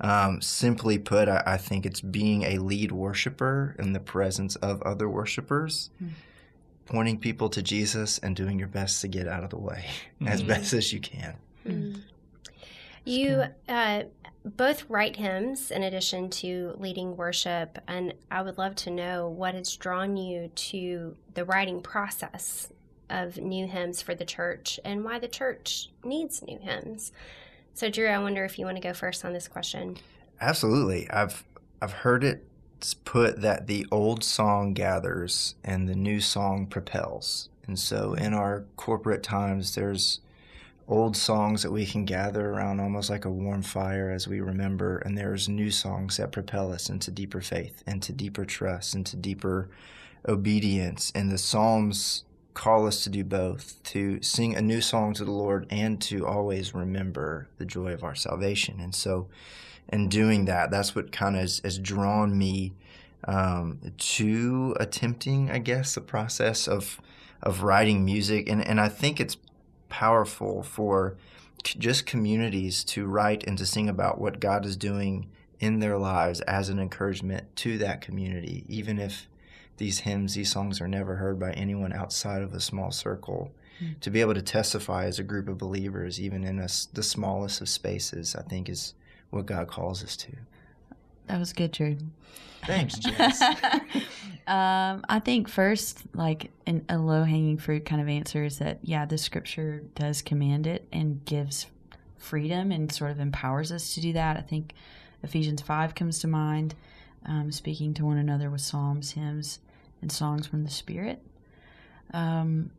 um, 0.00 0.40
simply 0.40 0.98
put, 0.98 1.28
I, 1.28 1.42
I 1.46 1.56
think 1.56 1.86
it's 1.86 2.00
being 2.00 2.42
a 2.42 2.58
lead 2.58 2.92
worshiper 2.92 3.74
in 3.78 3.92
the 3.92 4.00
presence 4.00 4.56
of 4.56 4.82
other 4.82 5.08
worshipers, 5.08 5.90
pointing 6.84 7.18
people 7.18 7.48
to 7.50 7.62
Jesus 7.62 8.18
and 8.18 8.36
doing 8.36 8.58
your 8.58 8.68
best 8.68 9.00
to 9.00 9.08
get 9.08 9.26
out 9.26 9.42
of 9.44 9.50
the 9.50 9.58
way 9.58 9.86
as 10.26 10.42
Mhm. 10.42 10.48
best 10.48 10.72
as 10.72 10.92
you 10.92 11.00
can. 11.00 11.36
Mm. 11.66 12.00
You 13.04 13.44
uh, 13.68 14.02
both 14.44 14.88
write 14.90 15.16
hymns 15.16 15.70
in 15.70 15.82
addition 15.84 16.28
to 16.30 16.74
leading 16.78 17.16
worship, 17.16 17.78
and 17.86 18.14
I 18.30 18.42
would 18.42 18.58
love 18.58 18.74
to 18.76 18.90
know 18.90 19.28
what 19.28 19.54
has 19.54 19.74
drawn 19.76 20.16
you 20.16 20.48
to 20.48 21.16
the 21.34 21.44
writing 21.44 21.80
process 21.82 22.72
of 23.08 23.36
new 23.38 23.68
hymns 23.68 24.02
for 24.02 24.16
the 24.16 24.24
church 24.24 24.80
and 24.84 25.04
why 25.04 25.20
the 25.20 25.28
church 25.28 25.90
needs 26.04 26.42
new 26.42 26.58
hymns. 26.58 27.12
So, 27.76 27.90
Drew, 27.90 28.08
I 28.08 28.18
wonder 28.18 28.42
if 28.42 28.58
you 28.58 28.64
want 28.64 28.78
to 28.78 28.82
go 28.82 28.94
first 28.94 29.22
on 29.22 29.34
this 29.34 29.48
question. 29.48 29.98
Absolutely. 30.40 31.10
I've 31.10 31.44
I've 31.82 31.92
heard 31.92 32.24
it 32.24 32.42
put 33.04 33.42
that 33.42 33.66
the 33.66 33.86
old 33.90 34.24
song 34.24 34.72
gathers 34.72 35.56
and 35.62 35.86
the 35.86 35.94
new 35.94 36.22
song 36.22 36.68
propels. 36.68 37.50
And 37.66 37.78
so 37.78 38.14
in 38.14 38.32
our 38.32 38.64
corporate 38.76 39.22
times 39.22 39.74
there's 39.74 40.20
old 40.88 41.18
songs 41.18 41.62
that 41.64 41.70
we 41.70 41.84
can 41.84 42.06
gather 42.06 42.48
around 42.48 42.80
almost 42.80 43.10
like 43.10 43.26
a 43.26 43.30
warm 43.30 43.60
fire 43.60 44.10
as 44.10 44.26
we 44.26 44.40
remember 44.40 44.96
and 44.98 45.18
there's 45.18 45.46
new 45.46 45.70
songs 45.70 46.16
that 46.16 46.32
propel 46.32 46.72
us 46.72 46.88
into 46.88 47.10
deeper 47.10 47.42
faith, 47.42 47.82
into 47.86 48.10
deeper 48.10 48.46
trust, 48.46 48.94
into 48.94 49.16
deeper 49.16 49.68
obedience. 50.26 51.12
And 51.14 51.30
the 51.30 51.36
Psalms 51.36 52.24
call 52.56 52.86
us 52.86 53.04
to 53.04 53.10
do 53.10 53.22
both, 53.22 53.82
to 53.84 54.20
sing 54.22 54.56
a 54.56 54.62
new 54.62 54.80
song 54.80 55.12
to 55.12 55.26
the 55.26 55.30
Lord 55.30 55.66
and 55.68 56.00
to 56.00 56.26
always 56.26 56.74
remember 56.74 57.48
the 57.58 57.66
joy 57.66 57.92
of 57.92 58.02
our 58.02 58.14
salvation. 58.14 58.80
And 58.80 58.94
so 58.94 59.28
and 59.90 60.10
doing 60.10 60.46
that, 60.46 60.70
that's 60.70 60.94
what 60.94 61.12
kind 61.12 61.36
of 61.36 61.42
has, 61.42 61.60
has 61.62 61.78
drawn 61.78 62.36
me 62.36 62.72
um, 63.24 63.92
to 63.98 64.74
attempting, 64.80 65.50
I 65.50 65.58
guess, 65.58 65.94
the 65.94 66.00
process 66.00 66.66
of 66.66 66.98
of 67.42 67.62
writing 67.62 68.06
music. 68.06 68.48
And 68.48 68.66
and 68.66 68.80
I 68.80 68.88
think 68.88 69.20
it's 69.20 69.36
powerful 69.90 70.62
for 70.62 71.16
just 71.62 72.06
communities 72.06 72.84
to 72.84 73.06
write 73.06 73.44
and 73.46 73.58
to 73.58 73.66
sing 73.66 73.88
about 73.88 74.18
what 74.18 74.40
God 74.40 74.64
is 74.64 74.76
doing 74.78 75.28
in 75.60 75.80
their 75.80 75.98
lives 75.98 76.40
as 76.42 76.70
an 76.70 76.78
encouragement 76.78 77.54
to 77.56 77.76
that 77.78 78.00
community, 78.00 78.64
even 78.66 78.98
if 78.98 79.28
these 79.76 80.00
hymns, 80.00 80.34
these 80.34 80.50
songs 80.50 80.80
are 80.80 80.88
never 80.88 81.16
heard 81.16 81.38
by 81.38 81.52
anyone 81.52 81.92
outside 81.92 82.42
of 82.42 82.54
a 82.54 82.60
small 82.60 82.90
circle. 82.90 83.52
To 84.00 84.10
be 84.10 84.22
able 84.22 84.32
to 84.32 84.40
testify 84.40 85.04
as 85.04 85.18
a 85.18 85.22
group 85.22 85.48
of 85.48 85.58
believers, 85.58 86.18
even 86.18 86.44
in 86.44 86.58
a 86.58 86.68
the 86.94 87.02
smallest 87.02 87.60
of 87.60 87.68
spaces, 87.68 88.34
I 88.34 88.40
think 88.40 88.70
is 88.70 88.94
what 89.28 89.44
God 89.44 89.68
calls 89.68 90.02
us 90.02 90.16
to. 90.16 90.32
That 91.26 91.38
was 91.38 91.52
good, 91.52 91.72
Drew. 91.72 91.98
Thanks, 92.64 92.98
Jess. 92.98 93.42
um, 94.46 95.04
I 95.08 95.20
think 95.22 95.48
first, 95.48 96.04
like 96.14 96.50
an, 96.66 96.84
a 96.88 96.96
low 96.96 97.24
hanging 97.24 97.58
fruit 97.58 97.84
kind 97.84 98.00
of 98.00 98.08
answer 98.08 98.44
is 98.44 98.58
that 98.60 98.78
yeah, 98.82 99.04
the 99.04 99.18
scripture 99.18 99.82
does 99.94 100.22
command 100.22 100.66
it 100.66 100.88
and 100.92 101.24
gives 101.24 101.66
freedom 102.16 102.72
and 102.72 102.90
sort 102.90 103.10
of 103.10 103.20
empowers 103.20 103.70
us 103.70 103.94
to 103.94 104.00
do 104.00 104.12
that. 104.14 104.36
I 104.36 104.40
think 104.40 104.72
Ephesians 105.22 105.62
five 105.62 105.94
comes 105.94 106.18
to 106.20 106.28
mind, 106.28 106.74
um, 107.24 107.52
speaking 107.52 107.94
to 107.94 108.04
one 108.04 108.18
another 108.18 108.50
with 108.50 108.60
psalms, 108.60 109.12
hymns, 109.12 109.58
and 110.06 110.12
songs 110.12 110.46
from 110.46 110.62
the 110.62 110.70
Spirit. 110.70 111.20
Um, 112.14 112.70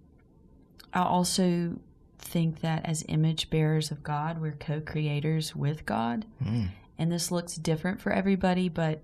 I 0.93 1.01
also 1.03 1.77
think 2.19 2.61
that 2.61 2.85
as 2.85 3.03
image 3.09 3.49
bearers 3.49 3.91
of 3.91 4.01
God, 4.01 4.39
we're 4.39 4.53
co 4.53 4.79
creators 4.79 5.53
with 5.53 5.85
God. 5.85 6.25
Mm. 6.41 6.69
And 6.97 7.11
this 7.11 7.29
looks 7.29 7.55
different 7.55 7.99
for 7.99 8.13
everybody, 8.13 8.69
but 8.69 9.01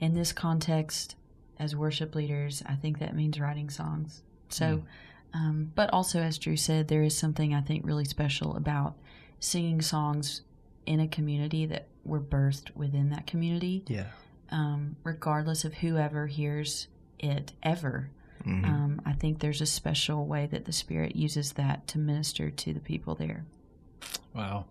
in 0.00 0.14
this 0.14 0.32
context, 0.32 1.14
as 1.58 1.76
worship 1.76 2.14
leaders, 2.14 2.62
I 2.64 2.74
think 2.74 3.00
that 3.00 3.14
means 3.14 3.38
writing 3.38 3.68
songs. 3.68 4.22
So, 4.48 4.82
um, 5.34 5.70
but 5.74 5.92
also, 5.92 6.20
as 6.20 6.38
Drew 6.38 6.56
said, 6.56 6.88
there 6.88 7.02
is 7.02 7.14
something 7.14 7.52
I 7.52 7.60
think 7.60 7.84
really 7.84 8.06
special 8.06 8.56
about 8.56 8.96
singing 9.40 9.82
songs 9.82 10.40
in 10.86 11.00
a 11.00 11.06
community 11.06 11.66
that 11.66 11.88
were 12.02 12.20
birthed 12.20 12.74
within 12.74 13.10
that 13.10 13.26
community, 13.26 13.84
Yeah. 13.88 14.06
um, 14.50 14.96
regardless 15.04 15.66
of 15.66 15.74
whoever 15.74 16.26
hears 16.28 16.88
it 17.18 17.52
ever. 17.62 18.10
Mhm. 18.44 18.64
Um, 18.64 19.02
I 19.04 19.12
think 19.12 19.40
there's 19.40 19.60
a 19.60 19.66
special 19.66 20.26
way 20.26 20.46
that 20.46 20.64
the 20.64 20.72
Spirit 20.72 21.16
uses 21.16 21.52
that 21.54 21.86
to 21.88 21.98
minister 21.98 22.50
to 22.50 22.72
the 22.72 22.80
people 22.80 23.14
there. 23.14 23.44
Wow. 24.34 24.66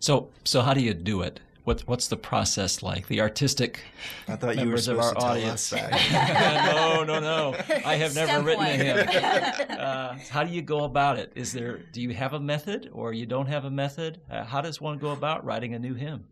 So, 0.00 0.28
so 0.44 0.60
how 0.62 0.74
do 0.74 0.80
you 0.82 0.92
do 0.94 1.22
it? 1.22 1.40
What, 1.64 1.82
what's 1.82 2.08
the 2.08 2.16
process 2.16 2.82
like? 2.82 3.06
The 3.06 3.20
artistic 3.20 3.84
I 4.26 4.34
thought 4.34 4.56
you 4.56 4.62
were 4.62 4.66
members 4.66 4.88
of 4.88 4.98
our 4.98 5.14
to 5.14 5.20
tell 5.20 5.28
audience. 5.30 5.72
no, 5.72 7.04
no, 7.04 7.20
no. 7.20 7.54
I 7.86 7.94
have 7.94 8.16
never 8.16 8.32
Step 8.32 8.44
written 8.44 8.64
one. 8.64 8.80
a 8.80 8.84
hymn. 9.68 9.78
Uh, 9.78 10.18
how 10.28 10.42
do 10.42 10.52
you 10.52 10.60
go 10.60 10.82
about 10.82 11.20
it? 11.20 11.32
Is 11.36 11.52
there? 11.52 11.78
Do 11.92 12.02
you 12.02 12.10
have 12.14 12.32
a 12.32 12.40
method, 12.40 12.90
or 12.92 13.12
you 13.12 13.26
don't 13.26 13.46
have 13.46 13.64
a 13.64 13.70
method? 13.70 14.20
Uh, 14.28 14.42
how 14.42 14.60
does 14.60 14.80
one 14.80 14.98
go 14.98 15.10
about 15.12 15.44
writing 15.44 15.72
a 15.74 15.78
new 15.78 15.94
hymn? 15.94 16.24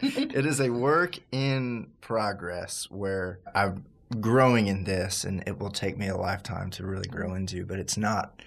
it 0.00 0.44
is 0.44 0.60
a 0.60 0.68
work 0.68 1.18
in 1.32 1.86
progress 2.02 2.90
where 2.90 3.38
I'm 3.54 3.86
growing 4.20 4.66
in 4.66 4.84
this, 4.84 5.24
and 5.24 5.42
it 5.46 5.58
will 5.58 5.70
take 5.70 5.98
me 5.98 6.08
a 6.08 6.16
lifetime 6.16 6.70
to 6.70 6.86
really 6.86 7.08
grow 7.08 7.34
into. 7.34 7.64
But 7.64 7.78
it's 7.78 7.96
not 7.96 8.42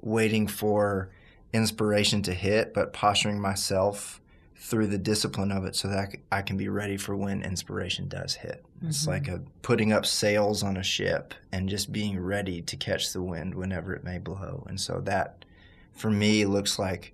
waiting 0.00 0.46
for 0.46 1.10
inspiration 1.52 2.22
to 2.22 2.34
hit, 2.34 2.74
but 2.74 2.92
posturing 2.92 3.40
myself 3.40 4.20
through 4.56 4.86
the 4.86 4.98
discipline 4.98 5.50
of 5.50 5.64
it 5.64 5.74
so 5.74 5.88
that 5.88 6.14
I 6.30 6.42
can 6.42 6.56
be 6.56 6.68
ready 6.68 6.96
for 6.96 7.16
when 7.16 7.42
inspiration 7.42 8.08
does 8.08 8.34
hit. 8.34 8.64
It's 8.84 9.06
like 9.06 9.28
a 9.28 9.42
putting 9.62 9.92
up 9.92 10.06
sails 10.06 10.62
on 10.62 10.76
a 10.76 10.82
ship 10.82 11.34
and 11.52 11.68
just 11.68 11.92
being 11.92 12.18
ready 12.18 12.62
to 12.62 12.76
catch 12.76 13.12
the 13.12 13.22
wind 13.22 13.54
whenever 13.54 13.92
it 13.94 14.04
may 14.04 14.18
blow. 14.18 14.64
And 14.68 14.80
so 14.80 15.00
that, 15.04 15.44
for 15.92 16.10
me, 16.10 16.44
looks 16.46 16.78
like 16.78 17.12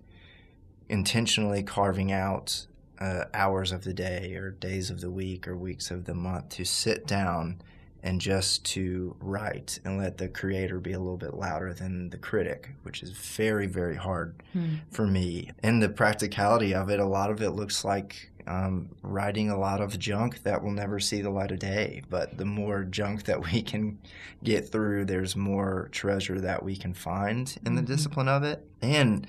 intentionally 0.88 1.62
carving 1.62 2.12
out 2.12 2.66
uh, 2.98 3.24
hours 3.34 3.72
of 3.72 3.84
the 3.84 3.94
day 3.94 4.34
or 4.34 4.50
days 4.50 4.90
of 4.90 5.00
the 5.00 5.10
week 5.10 5.46
or 5.46 5.56
weeks 5.56 5.90
of 5.90 6.04
the 6.04 6.14
month 6.14 6.50
to 6.50 6.64
sit 6.64 7.06
down 7.06 7.60
and 8.02 8.20
just 8.20 8.64
to 8.64 9.16
write 9.20 9.80
and 9.84 9.98
let 9.98 10.18
the 10.18 10.28
creator 10.28 10.78
be 10.78 10.92
a 10.92 10.98
little 10.98 11.16
bit 11.16 11.34
louder 11.34 11.74
than 11.74 12.10
the 12.10 12.18
critic, 12.18 12.70
which 12.82 13.02
is 13.02 13.10
very, 13.10 13.66
very 13.66 13.96
hard 13.96 14.42
hmm. 14.52 14.76
for 14.90 15.06
me. 15.06 15.50
And 15.62 15.82
the 15.82 15.88
practicality 15.88 16.74
of 16.74 16.90
it, 16.90 17.00
a 17.00 17.06
lot 17.06 17.30
of 17.30 17.42
it 17.42 17.50
looks 17.50 17.84
like 17.84 18.30
um, 18.46 18.88
writing 19.02 19.50
a 19.50 19.58
lot 19.58 19.80
of 19.80 19.98
junk 19.98 20.42
that 20.44 20.62
will 20.62 20.70
never 20.70 20.98
see 20.98 21.20
the 21.20 21.30
light 21.30 21.50
of 21.50 21.58
day. 21.58 22.02
But 22.08 22.38
the 22.38 22.44
more 22.44 22.84
junk 22.84 23.24
that 23.24 23.42
we 23.52 23.62
can 23.62 23.98
get 24.42 24.68
through, 24.68 25.04
there's 25.04 25.36
more 25.36 25.88
treasure 25.92 26.40
that 26.40 26.62
we 26.62 26.76
can 26.76 26.94
find 26.94 27.54
in 27.64 27.74
the 27.74 27.82
mm-hmm. 27.82 27.92
discipline 27.92 28.28
of 28.28 28.42
it. 28.44 28.64
And 28.80 29.26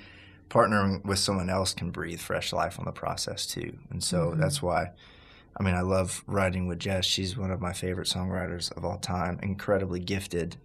partnering 0.49 1.03
with 1.05 1.19
someone 1.19 1.49
else 1.49 1.73
can 1.73 1.91
breathe 1.91 2.19
fresh 2.19 2.53
life 2.53 2.79
on 2.79 2.85
the 2.85 2.91
process 2.91 3.45
too. 3.45 3.77
And 3.89 4.03
so 4.03 4.27
mm-hmm. 4.27 4.41
that's 4.41 4.61
why. 4.61 4.91
I 5.59 5.63
mean, 5.63 5.75
I 5.75 5.81
love 5.81 6.23
writing 6.25 6.67
with 6.67 6.79
Jess. 6.79 7.05
She's 7.05 7.37
one 7.37 7.51
of 7.51 7.59
my 7.59 7.73
favorite 7.73 8.07
songwriters 8.07 8.71
of 8.77 8.85
all 8.85 8.97
time, 8.97 9.39
incredibly 9.43 9.99
gifted 9.99 10.55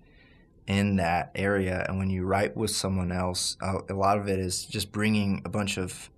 in 0.66 0.96
that 0.96 1.30
area. 1.34 1.84
And 1.88 1.98
when 1.98 2.10
you 2.10 2.24
write 2.24 2.56
with 2.56 2.70
someone 2.70 3.10
else, 3.10 3.56
uh, 3.60 3.80
a 3.88 3.94
lot 3.94 4.18
of 4.18 4.28
it 4.28 4.38
is 4.38 4.64
just 4.64 4.92
bringing 4.92 5.42
a 5.44 5.48
bunch 5.48 5.76
of 5.78 6.10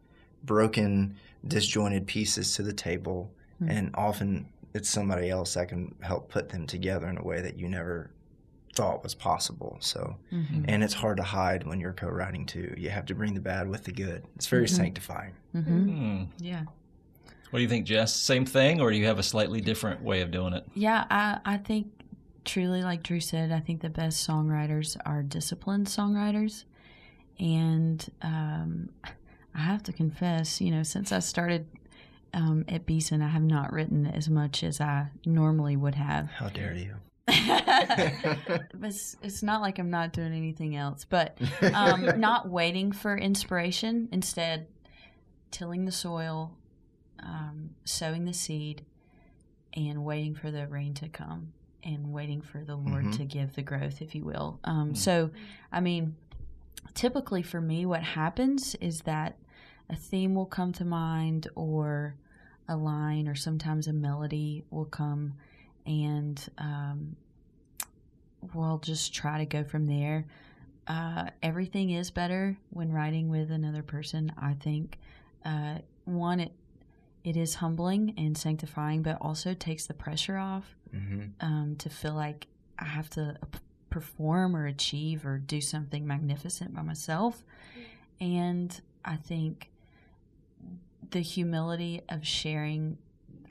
broken, 0.45 1.17
disjointed 1.47 2.07
pieces 2.07 2.55
to 2.57 2.63
the 2.63 2.73
table. 2.73 3.33
And 3.67 3.91
often 3.95 4.47
it's 4.75 4.91
somebody 4.91 5.31
else 5.31 5.55
that 5.55 5.71
can 5.71 5.95
help 6.03 6.29
put 6.29 6.51
them 6.51 6.67
together 6.67 7.07
in 7.09 7.17
a 7.17 7.23
way 7.25 7.41
that 7.41 7.59
you 7.59 7.69
never 7.71 8.11
thought 8.75 9.03
was 9.03 9.15
possible. 9.15 9.79
So, 9.81 10.17
Mm-hmm. 10.31 10.65
and 10.69 10.85
it's 10.85 10.93
hard 10.93 11.17
to 11.17 11.23
hide 11.23 11.67
when 11.67 11.81
you're 11.81 11.95
co-writing 11.95 12.45
too. 12.45 12.75
You 12.77 12.91
have 12.91 13.07
to 13.07 13.15
bring 13.15 13.33
the 13.33 13.41
bad 13.41 13.71
with 13.71 13.85
the 13.85 13.93
good. 13.93 14.25
It's 14.37 14.49
very 14.49 14.69
sanctifying. 14.69 15.33
Mm-hmm. 15.55 15.79
Hmm. 15.79 16.23
Yeah. 16.39 16.65
What 17.51 17.59
do 17.59 17.63
you 17.63 17.69
think, 17.69 17.87
Jess? 17.87 18.15
Same 18.15 18.45
thing, 18.45 18.81
or 18.81 18.91
do 18.91 18.97
you 18.97 19.07
have 19.07 19.19
a 19.19 19.23
slightly 19.23 19.61
different 19.61 20.03
way 20.03 20.21
of 20.23 20.31
doing 20.31 20.53
it? 20.53 20.67
Yeah, 20.75 21.05
I, 21.11 21.39
I 21.45 21.57
think 21.59 21.89
truly, 22.45 22.83
like 22.83 23.03
Drew 23.03 23.21
said, 23.21 23.53
I 23.53 23.61
think 23.61 23.83
the 23.83 23.91
best 23.91 24.27
songwriters 24.27 24.97
are 25.05 25.23
disciplined 25.23 25.87
songwriters. 25.87 26.65
And 27.39 28.09
um, 28.23 28.89
I 29.55 29.61
have 29.61 29.83
to 29.85 29.93
confess, 29.93 30.61
you 30.61 30.71
know, 30.71 30.83
since 30.83 31.13
I 31.13 31.19
started 31.19 31.67
um, 32.33 32.65
at 32.69 32.87
Beeson, 32.87 33.21
I 33.21 33.29
have 33.29 33.43
not 33.43 33.73
written 33.73 34.07
as 34.07 34.31
much 34.31 34.63
as 34.63 34.81
I 34.81 35.09
normally 35.27 35.77
would 35.77 35.95
have. 35.95 36.31
How 36.31 36.49
dare 36.49 36.75
you? 36.75 36.95
it's, 37.29 39.17
it's 39.23 39.43
not 39.43 39.61
like 39.61 39.79
I'm 39.79 39.91
not 39.91 40.13
doing 40.13 40.33
anything 40.33 40.77
else, 40.77 41.05
but 41.05 41.39
um, 41.75 42.19
not 42.19 42.49
waiting 42.49 42.93
for 42.93 43.17
inspiration. 43.17 44.09
Instead, 44.13 44.67
tilling 45.51 45.85
the 45.85 45.93
soil, 45.93 46.55
um, 47.21 47.71
sowing 47.85 48.25
the 48.25 48.33
seed, 48.35 48.85
and 49.75 50.05
waiting 50.05 50.35
for 50.35 50.51
the 50.51 50.67
rain 50.69 50.95
to 50.95 51.09
come 51.09 51.53
and 51.83 52.13
waiting 52.13 52.41
for 52.41 52.65
the 52.65 52.75
Lord 52.77 53.05
Mhm. 53.05 53.17
to 53.19 53.25
give 53.25 53.55
the 53.55 53.63
growth, 53.63 54.01
if 54.03 54.15
you 54.15 54.25
will. 54.25 54.59
Um, 54.65 54.95
So, 54.95 55.31
I 55.71 55.81
mean, 55.81 56.17
typically 56.95 57.43
for 57.43 57.61
me, 57.61 57.85
what 57.87 58.03
happens 58.03 58.75
is 58.77 59.03
that 59.03 59.37
a 59.89 59.95
theme 59.95 60.35
will 60.35 60.47
come 60.47 60.73
to 60.73 60.85
mind 60.85 61.47
or 61.55 62.17
a 62.67 62.77
line 62.77 63.29
or 63.29 63.35
sometimes 63.35 63.87
a 63.87 63.93
melody 63.93 64.65
will 64.71 64.87
come 64.87 65.35
and 65.85 66.49
um, 66.59 67.17
we'll 68.55 68.79
just 68.79 69.15
try 69.15 69.39
to 69.39 69.47
go 69.47 69.63
from 69.63 69.87
there. 69.87 70.27
Uh, 70.87 71.31
everything 71.43 71.91
is 71.91 72.11
better 72.11 72.57
when 72.71 72.91
writing 72.93 73.29
with 73.29 73.51
another 73.51 73.83
person. 73.83 74.33
I 74.39 74.55
think 74.55 74.99
uh, 75.45 75.79
one, 76.05 76.41
it 76.41 76.53
it 77.27 77.37
is 77.37 77.57
humbling 77.57 78.15
and 78.17 78.39
sanctifying, 78.39 79.03
but 79.03 79.19
also 79.21 79.53
takes 79.53 79.87
the 79.87 79.95
pressure 79.95 80.39
off 80.39 80.75
hmm 80.93 81.25
um, 81.41 81.75
to 81.79 81.91
feel 81.91 82.15
like 82.15 82.47
I 82.79 82.85
have 82.87 83.11
to 83.11 83.37
uh, 83.43 83.47
perform 83.91 84.57
or 84.57 84.67
achieve 84.67 85.27
or 85.27 85.37
do 85.39 85.61
something 85.61 86.07
magnificent 86.07 86.73
by 86.75 86.83
myself. 86.83 87.45
And 88.21 88.81
I 89.05 89.17
think 89.17 89.69
the 91.11 91.21
humility 91.21 92.01
of 92.09 92.27
sharing 92.27 92.97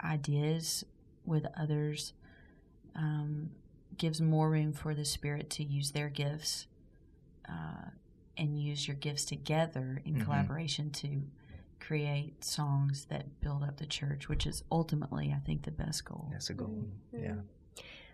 ideas 0.04 0.84
with 1.26 1.46
others 1.58 2.14
um, 2.96 3.52
gives 3.98 4.22
more 4.22 4.50
room 4.50 4.74
for 4.74 4.94
the 4.94 5.06
Spirit 5.06 5.50
to 5.52 5.64
use 5.64 5.92
their 5.92 6.10
gifts 6.10 6.68
uh, 7.48 7.90
and 8.38 8.60
use 8.60 8.88
your 8.88 8.96
gifts 8.98 9.26
together 9.26 10.02
in 10.06 10.16
Mhm. 10.16 10.24
collaboration 10.24 10.90
to 10.92 11.22
create 11.80 12.44
songs 12.44 13.06
that 13.10 13.42
build 13.42 13.64
up 13.64 13.78
the 13.78 13.86
church, 13.86 14.28
which 14.28 14.46
is 14.46 14.64
ultimately, 14.72 15.34
I 15.36 15.40
think, 15.40 15.64
the 15.64 15.72
best 15.72 16.06
goal. 16.06 16.30
That's 16.32 16.50
a 16.50 16.54
goal. 16.54 16.86
Yeah. 17.14 17.36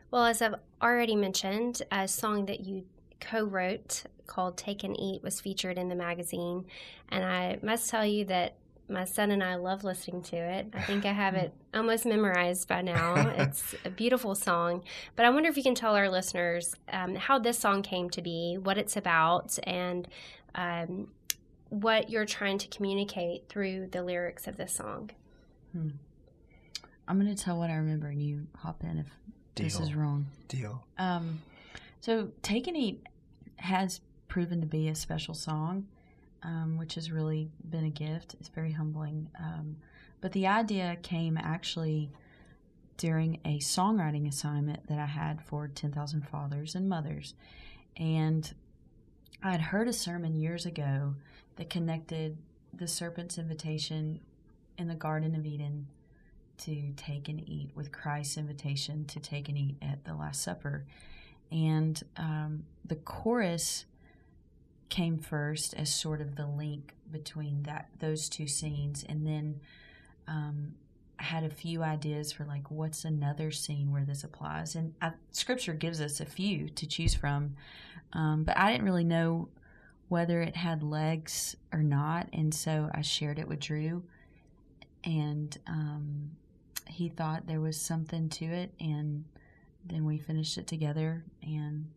Well, 0.09 0.25
as 0.25 0.41
I've 0.41 0.55
already 0.81 1.15
mentioned, 1.15 1.81
a 1.91 2.07
song 2.07 2.45
that 2.47 2.61
you 2.61 2.85
co 3.21 3.45
wrote 3.45 4.03
called 4.27 4.57
Take 4.57 4.83
and 4.83 4.99
Eat 4.99 5.23
was 5.23 5.39
featured 5.39 5.77
in 5.77 5.87
the 5.87 5.95
magazine. 5.95 6.65
And 7.09 7.23
I 7.23 7.59
must 7.61 7.89
tell 7.89 8.05
you 8.05 8.25
that 8.25 8.55
my 8.89 9.05
son 9.05 9.31
and 9.31 9.43
I 9.43 9.55
love 9.55 9.83
listening 9.83 10.21
to 10.23 10.35
it. 10.35 10.67
I 10.73 10.81
think 10.81 11.05
I 11.05 11.13
have 11.13 11.35
it 11.35 11.53
almost 11.73 12.05
memorized 12.05 12.67
by 12.67 12.81
now. 12.81 13.29
It's 13.37 13.73
a 13.85 13.89
beautiful 13.89 14.35
song. 14.35 14.83
But 15.15 15.25
I 15.25 15.29
wonder 15.29 15.49
if 15.49 15.55
you 15.55 15.63
can 15.63 15.75
tell 15.75 15.95
our 15.95 16.09
listeners 16.09 16.75
um, 16.91 17.15
how 17.15 17.39
this 17.39 17.57
song 17.57 17.81
came 17.83 18.09
to 18.11 18.21
be, 18.21 18.57
what 18.61 18.77
it's 18.77 18.97
about, 18.97 19.57
and 19.63 20.07
um, 20.55 21.07
what 21.71 22.09
you're 22.09 22.25
trying 22.25 22.57
to 22.57 22.67
communicate 22.67 23.47
through 23.47 23.87
the 23.87 24.03
lyrics 24.03 24.45
of 24.45 24.57
this 24.57 24.73
song. 24.73 25.09
I'm 25.73 27.19
going 27.19 27.33
to 27.33 27.41
tell 27.43 27.57
what 27.57 27.69
I 27.69 27.75
remember, 27.75 28.07
and 28.07 28.21
you 28.21 28.45
hop 28.57 28.83
in 28.83 28.99
if 28.99 29.07
this 29.55 29.79
is 29.79 29.95
wrong. 29.95 30.27
Deal. 30.49 30.85
Um, 30.97 31.41
so 32.01 32.29
Take 32.41 32.67
and 32.67 32.75
Eat 32.75 33.07
has 33.55 34.01
proven 34.27 34.59
to 34.59 34.67
be 34.67 34.89
a 34.89 34.95
special 34.95 35.33
song, 35.33 35.87
um, 36.43 36.77
which 36.77 36.95
has 36.95 37.09
really 37.09 37.49
been 37.69 37.85
a 37.85 37.89
gift. 37.89 38.35
It's 38.41 38.49
very 38.49 38.73
humbling. 38.73 39.29
Um, 39.39 39.77
but 40.19 40.33
the 40.33 40.47
idea 40.47 40.97
came 41.01 41.37
actually 41.37 42.11
during 42.97 43.39
a 43.45 43.59
songwriting 43.59 44.27
assignment 44.27 44.87
that 44.87 44.99
I 44.99 45.05
had 45.05 45.41
for 45.41 45.69
10,000 45.69 46.27
Fathers 46.27 46.75
and 46.75 46.89
Mothers. 46.89 47.33
And 47.95 48.53
I 49.41 49.51
had 49.51 49.61
heard 49.61 49.87
a 49.87 49.93
sermon 49.93 50.35
years 50.35 50.65
ago 50.65 51.15
that 51.61 51.69
connected 51.69 52.39
the 52.73 52.87
serpent's 52.87 53.37
invitation 53.37 54.19
in 54.79 54.87
the 54.87 54.95
Garden 54.95 55.35
of 55.35 55.45
Eden 55.45 55.85
to 56.57 56.91
take 56.97 57.29
and 57.29 57.47
eat 57.47 57.69
with 57.75 57.91
Christ's 57.91 58.37
invitation 58.37 59.05
to 59.05 59.19
take 59.19 59.47
and 59.47 59.55
eat 59.55 59.75
at 59.79 60.03
the 60.03 60.15
Last 60.15 60.41
Supper. 60.41 60.87
And 61.51 62.01
um, 62.17 62.63
the 62.83 62.95
chorus 62.95 63.85
came 64.89 65.19
first 65.19 65.75
as 65.75 65.93
sort 65.93 66.19
of 66.19 66.35
the 66.35 66.47
link 66.47 66.95
between 67.11 67.61
that 67.63 67.89
those 67.99 68.27
two 68.27 68.47
scenes, 68.47 69.05
and 69.07 69.27
then 69.27 69.59
um, 70.27 70.73
I 71.19 71.23
had 71.23 71.43
a 71.43 71.49
few 71.51 71.83
ideas 71.83 72.31
for 72.31 72.43
like 72.43 72.71
what's 72.71 73.05
another 73.05 73.51
scene 73.51 73.91
where 73.91 74.03
this 74.03 74.23
applies. 74.23 74.73
And 74.73 74.95
I, 74.99 75.11
Scripture 75.31 75.73
gives 75.73 76.01
us 76.01 76.21
a 76.21 76.25
few 76.25 76.69
to 76.69 76.87
choose 76.87 77.13
from, 77.13 77.55
um, 78.13 78.45
but 78.45 78.57
I 78.57 78.71
didn't 78.71 78.85
really 78.85 79.03
know 79.03 79.49
whether 80.11 80.41
it 80.41 80.57
had 80.57 80.83
legs 80.83 81.55
or 81.71 81.81
not, 81.81 82.27
and 82.33 82.53
so 82.53 82.89
I 82.93 83.01
shared 83.01 83.39
it 83.39 83.47
with 83.47 83.61
Drew, 83.61 84.03
and 85.05 85.57
um, 85.67 86.31
he 86.85 87.07
thought 87.07 87.47
there 87.47 87.61
was 87.61 87.79
something 87.79 88.27
to 88.27 88.43
it, 88.43 88.73
and 88.77 89.23
then 89.85 90.03
we 90.03 90.17
finished 90.17 90.57
it 90.57 90.67
together, 90.67 91.23
and 91.41 91.87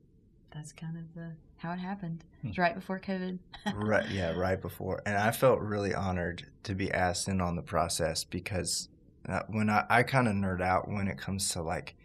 that's 0.53 0.71
kind 0.71 0.97
of 0.97 1.13
the 1.17 1.33
how 1.57 1.73
it 1.73 1.81
happened. 1.81 2.23
It 2.45 2.49
was 2.49 2.59
right 2.59 2.77
before 2.77 3.01
COVID. 3.01 3.41
right 3.75 4.09
yeah 4.11 4.31
right 4.33 4.61
before 4.61 5.01
and 5.07 5.17
i 5.17 5.31
felt 5.31 5.59
really 5.59 5.95
honored 5.95 6.47
to 6.65 6.75
be 6.75 6.93
asked 6.93 7.29
in 7.29 7.41
on 7.41 7.57
the 7.57 7.63
process 7.63 8.23
because 8.23 8.91
uh, 9.27 9.41
when 9.49 9.71
i, 9.71 9.87
I 9.89 10.03
kind 10.03 10.29
of 10.29 10.35
nerd 10.35 10.61
out 10.61 10.87
when 10.87 11.09
it 11.09 11.17
comes 11.17 11.49
to 11.51 11.63
like 11.63 11.97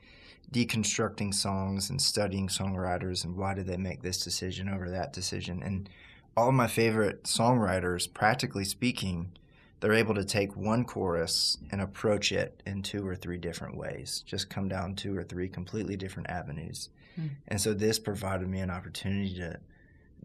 deconstructing 0.52 1.34
songs 1.34 1.90
and 1.90 2.02
studying 2.02 2.48
songwriters 2.48 3.24
and 3.24 3.36
why 3.36 3.54
did 3.54 3.68
they 3.68 3.78
make 3.78 4.02
this 4.02 4.24
decision 4.24 4.68
over 4.70 4.90
that 4.90 5.14
decision 5.14 5.62
and 5.62 5.90
all 6.36 6.50
of 6.50 6.56
my 6.56 6.68
favorite 6.68 7.24
songwriters 7.24 8.12
practically 8.12 8.64
speaking 8.66 9.32
they're 9.80 9.94
able 9.94 10.16
to 10.16 10.26
take 10.26 10.56
one 10.58 10.84
chorus 10.84 11.58
and 11.72 11.80
approach 11.82 12.32
it 12.32 12.62
in 12.66 12.82
two 12.82 13.08
or 13.08 13.16
three 13.16 13.38
different 13.38 13.78
ways 13.78 14.24
just 14.26 14.50
come 14.50 14.68
down 14.68 14.96
two 14.96 15.16
or 15.16 15.24
three 15.24 15.48
completely 15.48 15.96
different 15.96 16.30
avenues 16.30 16.90
Hmm. 17.16 17.28
and 17.48 17.60
so 17.60 17.74
this 17.74 18.00
provided 18.00 18.48
me 18.48 18.60
an 18.60 18.70
opportunity 18.70 19.36
to 19.36 19.60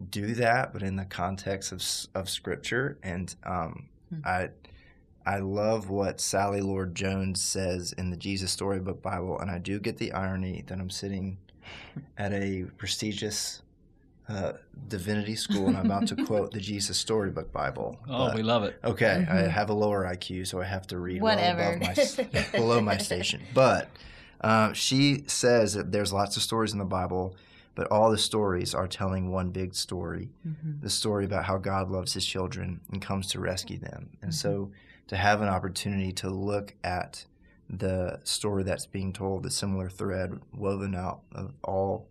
do 0.09 0.35
that, 0.35 0.73
but 0.73 0.83
in 0.83 0.97
the 0.97 1.05
context 1.05 1.71
of 1.71 1.81
of 2.13 2.29
scripture. 2.29 2.97
And 3.01 3.33
um, 3.43 3.87
Hmm. 4.09 4.19
I 4.23 4.49
I 5.25 5.39
love 5.39 5.89
what 5.89 6.21
Sally 6.21 6.61
Lloyd-Jones 6.61 7.41
says 7.41 7.93
in 7.93 8.11
the 8.11 8.17
Jesus 8.17 8.51
Storybook 8.51 9.01
Bible, 9.01 9.39
and 9.39 9.49
I 9.49 9.57
do 9.57 9.79
get 9.79 9.97
the 9.97 10.11
irony 10.13 10.63
that 10.67 10.79
I'm 10.79 10.89
sitting 10.89 11.37
at 12.17 12.31
a 12.31 12.65
prestigious 12.77 13.61
uh, 14.27 14.53
divinity 14.87 15.35
school 15.35 15.67
and 15.67 15.77
I'm 15.77 15.85
about 15.85 16.07
to 16.07 16.15
quote 16.25 16.51
the 16.51 16.59
Jesus 16.59 16.97
Storybook 16.97 17.51
Bible. 17.51 17.99
Oh, 18.09 18.27
But- 18.27 18.35
we 18.35 18.43
love 18.43 18.63
it. 18.63 18.79
Okay, 18.83 19.25
I 19.29 19.33
Mhm. 19.43 19.49
have 19.49 19.69
a 19.69 19.73
lower 19.73 20.03
IQ, 20.05 20.45
so 20.47 20.61
I 20.61 20.65
have 20.65 20.87
to 20.87 20.97
read 20.99 21.21
Whatever. 21.21 21.59
well 21.59 21.75
above 21.75 22.33
my 22.33 22.45
below 22.59 22.81
my 22.81 22.97
station. 22.97 23.41
But 23.53 23.89
uh, 24.41 24.73
she 24.73 25.23
says 25.27 25.73
that 25.73 25.91
there's 25.91 26.11
lots 26.13 26.37
of 26.37 26.43
stories 26.43 26.73
in 26.73 26.79
the 26.79 26.85
Bible, 26.85 27.35
but 27.75 27.87
all 27.91 28.09
the 28.11 28.17
stories 28.17 28.73
are 28.73 28.87
telling 28.87 29.31
one 29.31 29.49
big 29.51 29.75
story: 29.75 30.29
Mm-hmm. 30.47 30.81
the 30.81 30.89
story 30.89 31.25
about 31.25 31.45
how 31.45 31.57
God 31.57 31.89
loves 31.91 32.13
His 32.13 32.25
children 32.25 32.81
and 32.91 33.01
comes 33.01 33.27
to 33.27 33.39
rescue 33.39 33.77
them. 33.77 34.09
And 34.23 34.33
so, 34.33 34.71
to 35.07 35.15
have 35.17 35.41
an 35.41 35.47
opportunity 35.47 36.11
to 36.13 36.29
look 36.29 36.73
at 36.83 37.25
the 37.69 38.19
story 38.23 38.63
that's 38.63 38.85
being 38.85 39.11
told, 39.13 39.43
the 39.43 39.49
similar 39.51 39.89
thread 39.89 40.39
woven 40.53 40.95
out 40.95 41.21
of 41.33 41.53
all 41.63 42.07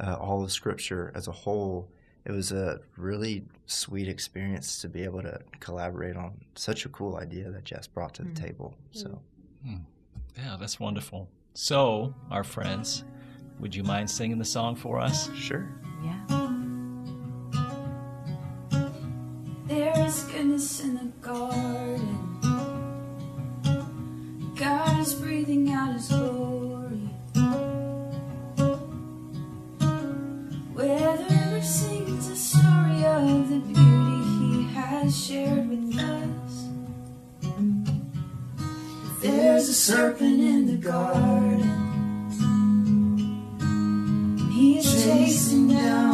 uh, 0.00 0.14
all 0.14 0.42
of 0.42 0.50
Scripture 0.50 1.12
as 1.14 1.28
a 1.28 1.32
whole, 1.32 1.88
it 2.24 2.32
was 2.32 2.50
a 2.50 2.80
really 2.96 3.44
sweet 3.66 4.08
experience 4.08 4.80
to 4.80 4.88
be 4.88 5.04
able 5.04 5.22
to 5.22 5.38
collaborate 5.60 6.16
on 6.16 6.32
such 6.56 6.84
a 6.86 6.88
cool 6.88 7.16
idea 7.16 7.50
that 7.50 7.62
Jess 7.64 7.86
brought 7.86 8.14
to 8.14 8.22
the 8.22 8.30
Mm. 8.30 8.36
table. 8.46 8.74
So, 8.90 9.20
Yeah, 10.36 10.56
that's 10.58 10.80
wonderful. 10.80 11.28
So, 11.54 12.14
our 12.30 12.42
friends, 12.42 13.04
would 13.60 13.74
you 13.76 13.84
mind 13.84 14.10
singing 14.10 14.38
the 14.38 14.44
song 14.44 14.74
for 14.74 14.98
us? 14.98 15.30
sure. 15.34 15.68
Yeah. 16.02 16.26
There 19.66 20.06
is 20.06 20.22
goodness 20.24 20.80
in 20.80 20.94
the 20.94 21.04
garden. 21.20 21.71
A 39.72 39.74
serpent 39.74 40.38
in 40.38 40.66
the 40.66 40.76
garden. 40.76 41.62
He 44.52 44.78
is 44.78 45.02
chasing 45.02 45.68
down 45.68 46.11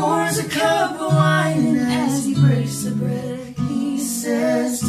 pours 0.00 0.38
a 0.38 0.48
cup 0.48 0.92
of 1.00 1.12
wine, 1.12 1.66
and 1.66 1.78
as 1.78 2.24
he 2.24 2.34
breaks 2.34 2.82
the 2.84 2.90
bread, 2.92 3.54
he 3.68 3.98
says, 3.98 4.87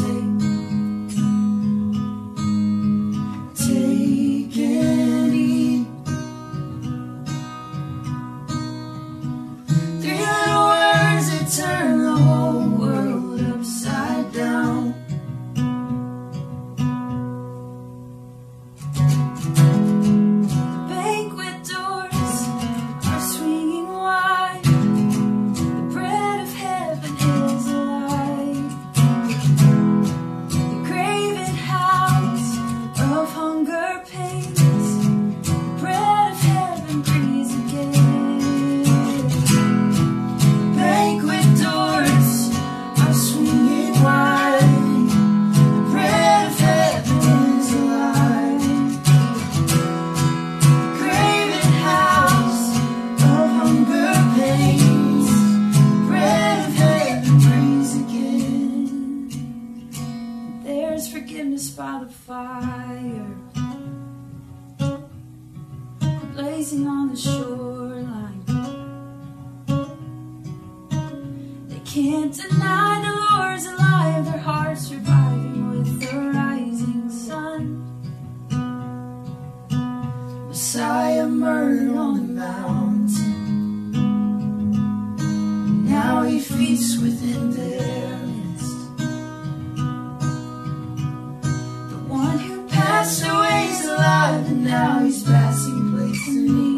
now 94.69 94.99
he's 95.03 95.23
passing 95.23 95.91
place 95.91 96.27
in 96.27 96.45
me. 96.45 96.68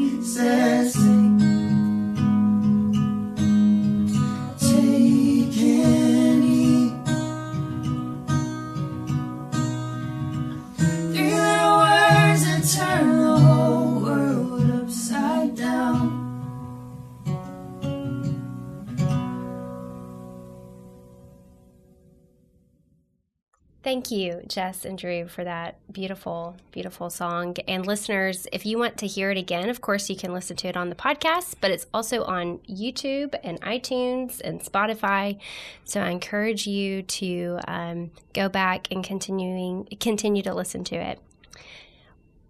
You, 24.12 24.42
Jess 24.48 24.86
and 24.86 24.98
Drew, 24.98 25.28
for 25.28 25.44
that 25.44 25.80
beautiful, 25.92 26.58
beautiful 26.72 27.10
song. 27.10 27.56
And 27.68 27.86
listeners, 27.86 28.46
if 28.52 28.66
you 28.66 28.78
want 28.78 28.98
to 28.98 29.08
hear 29.08 29.32
it 29.32 29.38
again, 29.38 29.70
of 29.70 29.82
course, 29.82 30.10
you 30.10 30.16
can 30.16 30.34
listen 30.34 30.58
to 30.58 30.68
it 30.68 30.76
on 30.78 30.90
the 30.90 30.96
podcast, 30.96 31.56
but 31.62 31.72
it's 31.72 31.88
also 31.94 32.24
on 32.24 32.60
YouTube 32.70 33.36
and 33.44 33.60
iTunes 33.62 34.42
and 34.42 34.62
Spotify. 34.62 35.40
So 35.86 36.02
I 36.02 36.10
encourage 36.10 36.68
you 36.68 37.04
to 37.04 37.60
um, 37.68 38.12
go 38.34 38.50
back 38.50 38.88
and 38.92 39.04
continuing 39.04 39.86
continue 40.00 40.44
to 40.44 40.54
listen 40.54 40.84
to 40.86 40.96
it. 40.96 41.20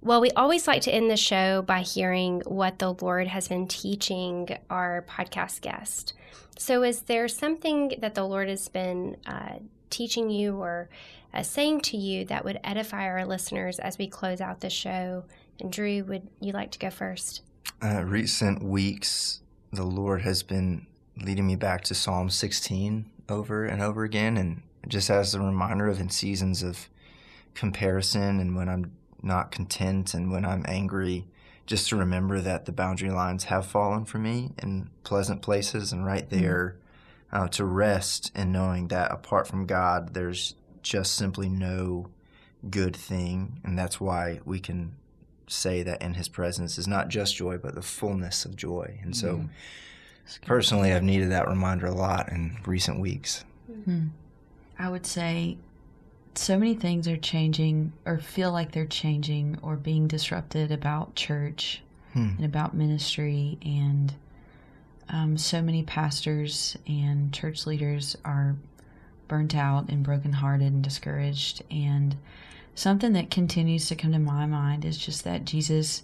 Well, 0.02 0.20
we 0.20 0.32
always 0.32 0.68
like 0.68 0.82
to 0.84 0.92
end 0.92 1.12
the 1.12 1.18
show 1.18 1.62
by 1.62 1.82
hearing 1.82 2.42
what 2.46 2.80
the 2.80 2.94
Lord 2.94 3.28
has 3.28 3.48
been 3.48 3.68
teaching 3.68 4.58
our 4.70 5.06
podcast 5.08 5.62
guest. 5.62 6.14
So, 6.58 6.82
is 6.82 7.02
there 7.04 7.28
something 7.28 7.94
that 8.00 8.16
the 8.16 8.24
Lord 8.24 8.50
has 8.50 8.68
been 8.68 9.18
uh, 9.28 9.60
teaching 9.92 10.30
you 10.32 10.56
or 10.56 10.90
uh, 11.34 11.44
saying 11.44 11.82
to 11.82 11.98
you 11.98 12.26
that 12.26 12.44
would 12.44 12.60
edify 12.64 13.08
our 13.08 13.26
listeners 13.26 13.78
as 13.78 13.98
we 13.98 14.08
close 14.08 14.42
out 14.42 14.62
the 14.62 14.70
show? 14.70 15.26
And 15.60 15.72
Drew, 15.72 16.04
would 16.06 16.28
you 16.40 16.54
like 16.54 16.72
to 16.72 16.80
go 16.80 16.90
first? 16.90 17.42
Uh, 17.84 18.04
recent 18.04 18.64
weeks, 18.64 19.42
the 19.72 19.84
Lord 19.84 20.22
has 20.24 20.42
been 20.44 20.88
leading 21.18 21.48
me 21.48 21.56
back 21.56 21.84
to 21.86 21.96
Psalm 21.96 22.30
16 22.30 23.06
over 23.30 23.66
and 23.66 23.82
over 23.82 24.04
again, 24.04 24.38
and 24.38 24.62
just 24.88 25.10
as 25.10 25.36
a 25.36 25.40
reminder 25.40 25.88
of 25.88 26.00
in 26.00 26.10
seasons 26.10 26.64
of 26.64 26.90
comparison 27.54 28.40
and 28.40 28.56
when 28.56 28.70
I'm 28.70 28.92
not 29.22 29.52
content 29.52 30.14
and 30.14 30.32
when 30.32 30.46
I'm 30.46 30.66
angry, 30.68 31.28
just 31.66 31.90
to 31.90 31.96
remember 31.96 32.40
that 32.42 32.66
the 32.66 32.72
boundary 32.72 33.12
lines 33.12 33.46
have 33.46 33.66
fallen 33.66 34.06
for 34.06 34.18
me 34.18 34.52
in 34.62 34.90
pleasant 35.04 35.42
places, 35.42 35.92
and 35.92 36.06
right 36.06 36.30
there 36.30 36.78
uh, 37.32 37.48
to 37.50 37.66
rest 37.66 38.32
in 38.36 38.52
knowing 38.52 38.90
that 38.90 39.12
apart 39.12 39.48
from 39.48 39.66
God, 39.66 40.14
there's 40.14 40.56
just 40.82 41.16
simply 41.16 41.50
no 41.50 42.10
good 42.70 42.96
thing, 42.96 43.60
and 43.64 43.78
that's 43.78 44.00
why 44.00 44.40
we 44.46 44.60
can 44.60 44.96
say 45.48 45.84
that 45.84 46.02
in 46.02 46.16
His 46.16 46.28
presence 46.28 46.78
is 46.78 46.88
not 46.88 47.10
just 47.10 47.36
joy, 47.36 47.58
but 47.58 47.76
the 47.76 47.82
fullness 47.82 48.46
of 48.46 48.56
joy. 48.56 49.00
And 49.02 49.16
so, 49.16 49.36
mm-hmm. 49.36 50.46
personally, 50.46 50.94
I've 50.94 51.04
needed 51.04 51.32
that 51.32 51.48
reminder 51.48 51.88
a 51.88 51.96
lot 51.96 52.30
in 52.30 52.58
recent 52.66 53.00
weeks. 53.00 53.44
Hmm. 53.86 54.08
I 54.78 54.90
would 54.90 55.06
say 55.06 55.58
so 56.36 56.58
many 56.58 56.76
things 56.76 57.08
are 57.08 57.18
changing 57.18 57.94
or 58.06 58.18
feel 58.18 58.52
like 58.52 58.72
they're 58.72 58.86
changing 58.86 59.60
or 59.62 59.76
being 59.76 60.08
disrupted 60.08 60.72
about 60.72 61.16
church 61.16 61.82
hmm. 62.14 62.30
and 62.38 62.46
about 62.46 62.74
ministry 62.74 63.58
and 63.64 64.14
um, 65.12 65.38
so 65.38 65.62
many 65.62 65.84
pastors 65.84 66.78
and 66.88 67.34
church 67.34 67.68
leaders 67.68 68.18
are 68.26 68.56
burnt 69.28 69.56
out 69.56 69.90
and 69.90 70.04
brokenhearted 70.04 70.68
and 70.68 70.84
discouraged 70.84 71.64
and 71.70 72.16
something 72.76 73.14
that 73.14 73.30
continues 73.30 73.88
to 73.88 73.96
come 73.96 74.12
to 74.12 74.20
my 74.20 74.46
mind 74.46 74.84
is 74.84 74.98
just 74.98 75.24
that 75.24 75.46
jesus 75.46 76.04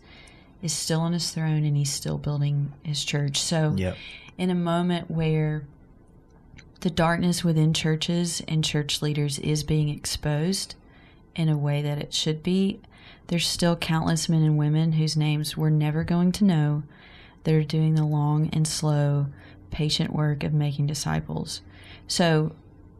is 0.62 0.72
still 0.74 1.02
on 1.02 1.14
his 1.14 1.32
throne 1.32 1.64
and 1.64 1.76
he's 1.78 1.92
still 1.92 2.18
building 2.18 2.72
his 2.84 3.04
church 3.04 3.40
so 3.42 3.74
Yep. 3.78 3.98
in 4.38 4.50
a 4.50 4.56
moment 4.56 5.10
where 5.12 5.64
the 6.82 6.90
darkness 6.90 7.44
within 7.44 7.74
churches 7.74 8.42
and 8.48 8.64
church 8.64 9.02
leaders 9.02 9.40
is 9.40 9.64
being 9.64 9.90
exposed 9.90 10.76
in 11.36 11.50
a 11.50 11.58
way 11.58 11.82
that 11.82 11.98
it 11.98 12.14
should 12.14 12.44
be, 12.44 12.80
there's 13.28 13.48
still 13.48 13.76
countless 13.76 14.30
men 14.30 14.44
and 14.44 14.58
women 14.58 14.94
whose 14.94 15.18
names 15.18 15.58
we're 15.58 15.70
never 15.70 16.04
going 16.04 16.32
to 16.34 16.44
know 16.44 16.84
that 17.48 17.56
are 17.56 17.64
doing 17.64 17.96
the 17.96 18.04
long 18.04 18.50
and 18.52 18.68
slow, 18.68 19.28
patient 19.72 20.12
work 20.12 20.44
of 20.44 20.54
making 20.54 20.86
disciples. 20.86 21.62
So, 22.06 22.52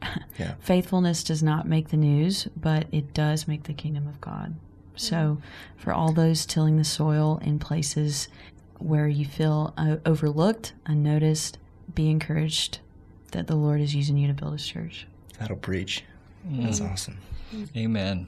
Yeah. 0.40 0.54
faithfulness 0.62 1.22
does 1.22 1.44
not 1.44 1.68
make 1.68 1.90
the 1.90 1.98
news, 1.98 2.48
but 2.56 2.86
it 2.94 3.14
does 3.14 3.46
make 3.46 3.64
the 3.64 3.74
kingdom 3.74 4.08
of 4.08 4.22
God. 4.22 4.56
So, 4.96 5.16
mm-hmm. 5.16 5.80
for 5.82 5.92
all 5.92 6.14
those 6.14 6.46
tilling 6.46 6.78
the 6.78 6.86
soil 6.86 7.42
in 7.44 7.60
places 7.60 8.30
where 8.78 9.10
you 9.10 9.26
feel 9.26 9.74
uh, 9.76 9.98
overlooked, 10.06 10.72
unnoticed, 10.86 11.58
be 11.94 12.10
encouraged 12.10 12.80
that 13.32 13.48
the 13.48 13.56
Lord 13.56 13.82
is 13.82 13.94
using 13.94 14.16
you 14.18 14.28
to 14.28 14.34
build 14.34 14.54
His 14.54 14.66
church. 14.66 15.08
That'll 15.40 15.58
preach. 15.58 16.06
That's 16.46 16.80
mm. 16.80 16.90
awesome. 16.90 17.18
Mm. 17.54 17.76
Amen. 17.76 18.28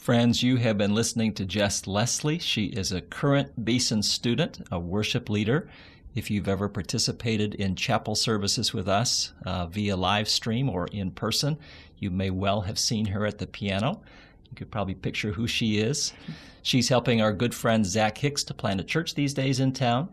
Friends, 0.00 0.42
you 0.42 0.56
have 0.56 0.78
been 0.78 0.94
listening 0.94 1.34
to 1.34 1.44
Jess 1.44 1.86
Leslie. 1.86 2.38
She 2.38 2.68
is 2.68 2.90
a 2.90 3.02
current 3.02 3.66
Beeson 3.66 4.02
student, 4.02 4.66
a 4.72 4.80
worship 4.80 5.28
leader. 5.28 5.68
If 6.14 6.30
you've 6.30 6.48
ever 6.48 6.70
participated 6.70 7.54
in 7.56 7.76
chapel 7.76 8.14
services 8.14 8.72
with 8.72 8.88
us 8.88 9.34
uh, 9.44 9.66
via 9.66 9.94
live 9.94 10.26
stream 10.26 10.70
or 10.70 10.86
in 10.86 11.10
person, 11.10 11.58
you 11.98 12.10
may 12.10 12.30
well 12.30 12.62
have 12.62 12.78
seen 12.78 13.04
her 13.04 13.26
at 13.26 13.36
the 13.36 13.46
piano. 13.46 14.00
You 14.48 14.56
could 14.56 14.70
probably 14.70 14.94
picture 14.94 15.32
who 15.32 15.46
she 15.46 15.80
is. 15.80 16.14
She's 16.62 16.88
helping 16.88 17.20
our 17.20 17.34
good 17.34 17.54
friend 17.54 17.84
Zach 17.84 18.16
Hicks 18.16 18.42
to 18.44 18.54
plant 18.54 18.80
a 18.80 18.84
church 18.84 19.14
these 19.14 19.34
days 19.34 19.60
in 19.60 19.70
town. 19.70 20.08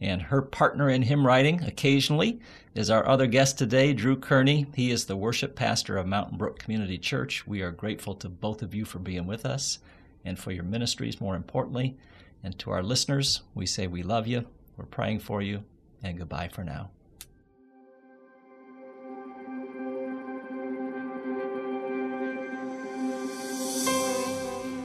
And 0.00 0.22
her 0.22 0.42
partner 0.42 0.90
in 0.90 1.02
hymn 1.02 1.26
writing 1.26 1.62
occasionally 1.62 2.40
is 2.74 2.90
our 2.90 3.06
other 3.08 3.26
guest 3.26 3.58
today, 3.58 3.92
Drew 3.92 4.16
Kearney. 4.16 4.66
He 4.74 4.90
is 4.90 5.06
the 5.06 5.16
worship 5.16 5.54
pastor 5.56 5.96
of 5.96 6.06
Mountain 6.06 6.38
Brook 6.38 6.58
Community 6.58 6.98
Church. 6.98 7.46
We 7.46 7.62
are 7.62 7.70
grateful 7.70 8.14
to 8.16 8.28
both 8.28 8.62
of 8.62 8.74
you 8.74 8.84
for 8.84 8.98
being 8.98 9.26
with 9.26 9.46
us 9.46 9.78
and 10.24 10.38
for 10.38 10.50
your 10.50 10.64
ministries, 10.64 11.20
more 11.20 11.36
importantly. 11.36 11.96
And 12.42 12.58
to 12.58 12.70
our 12.70 12.82
listeners, 12.82 13.42
we 13.54 13.64
say 13.66 13.86
we 13.86 14.02
love 14.02 14.26
you, 14.26 14.46
we're 14.76 14.84
praying 14.84 15.20
for 15.20 15.40
you, 15.40 15.64
and 16.02 16.18
goodbye 16.18 16.48
for 16.48 16.64
now. 16.64 16.90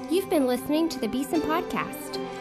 You've 0.09 0.29
been 0.29 0.47
listening 0.47 0.89
to 0.89 0.99
the 0.99 1.07
Beeson 1.07 1.41
Podcast. 1.41 2.20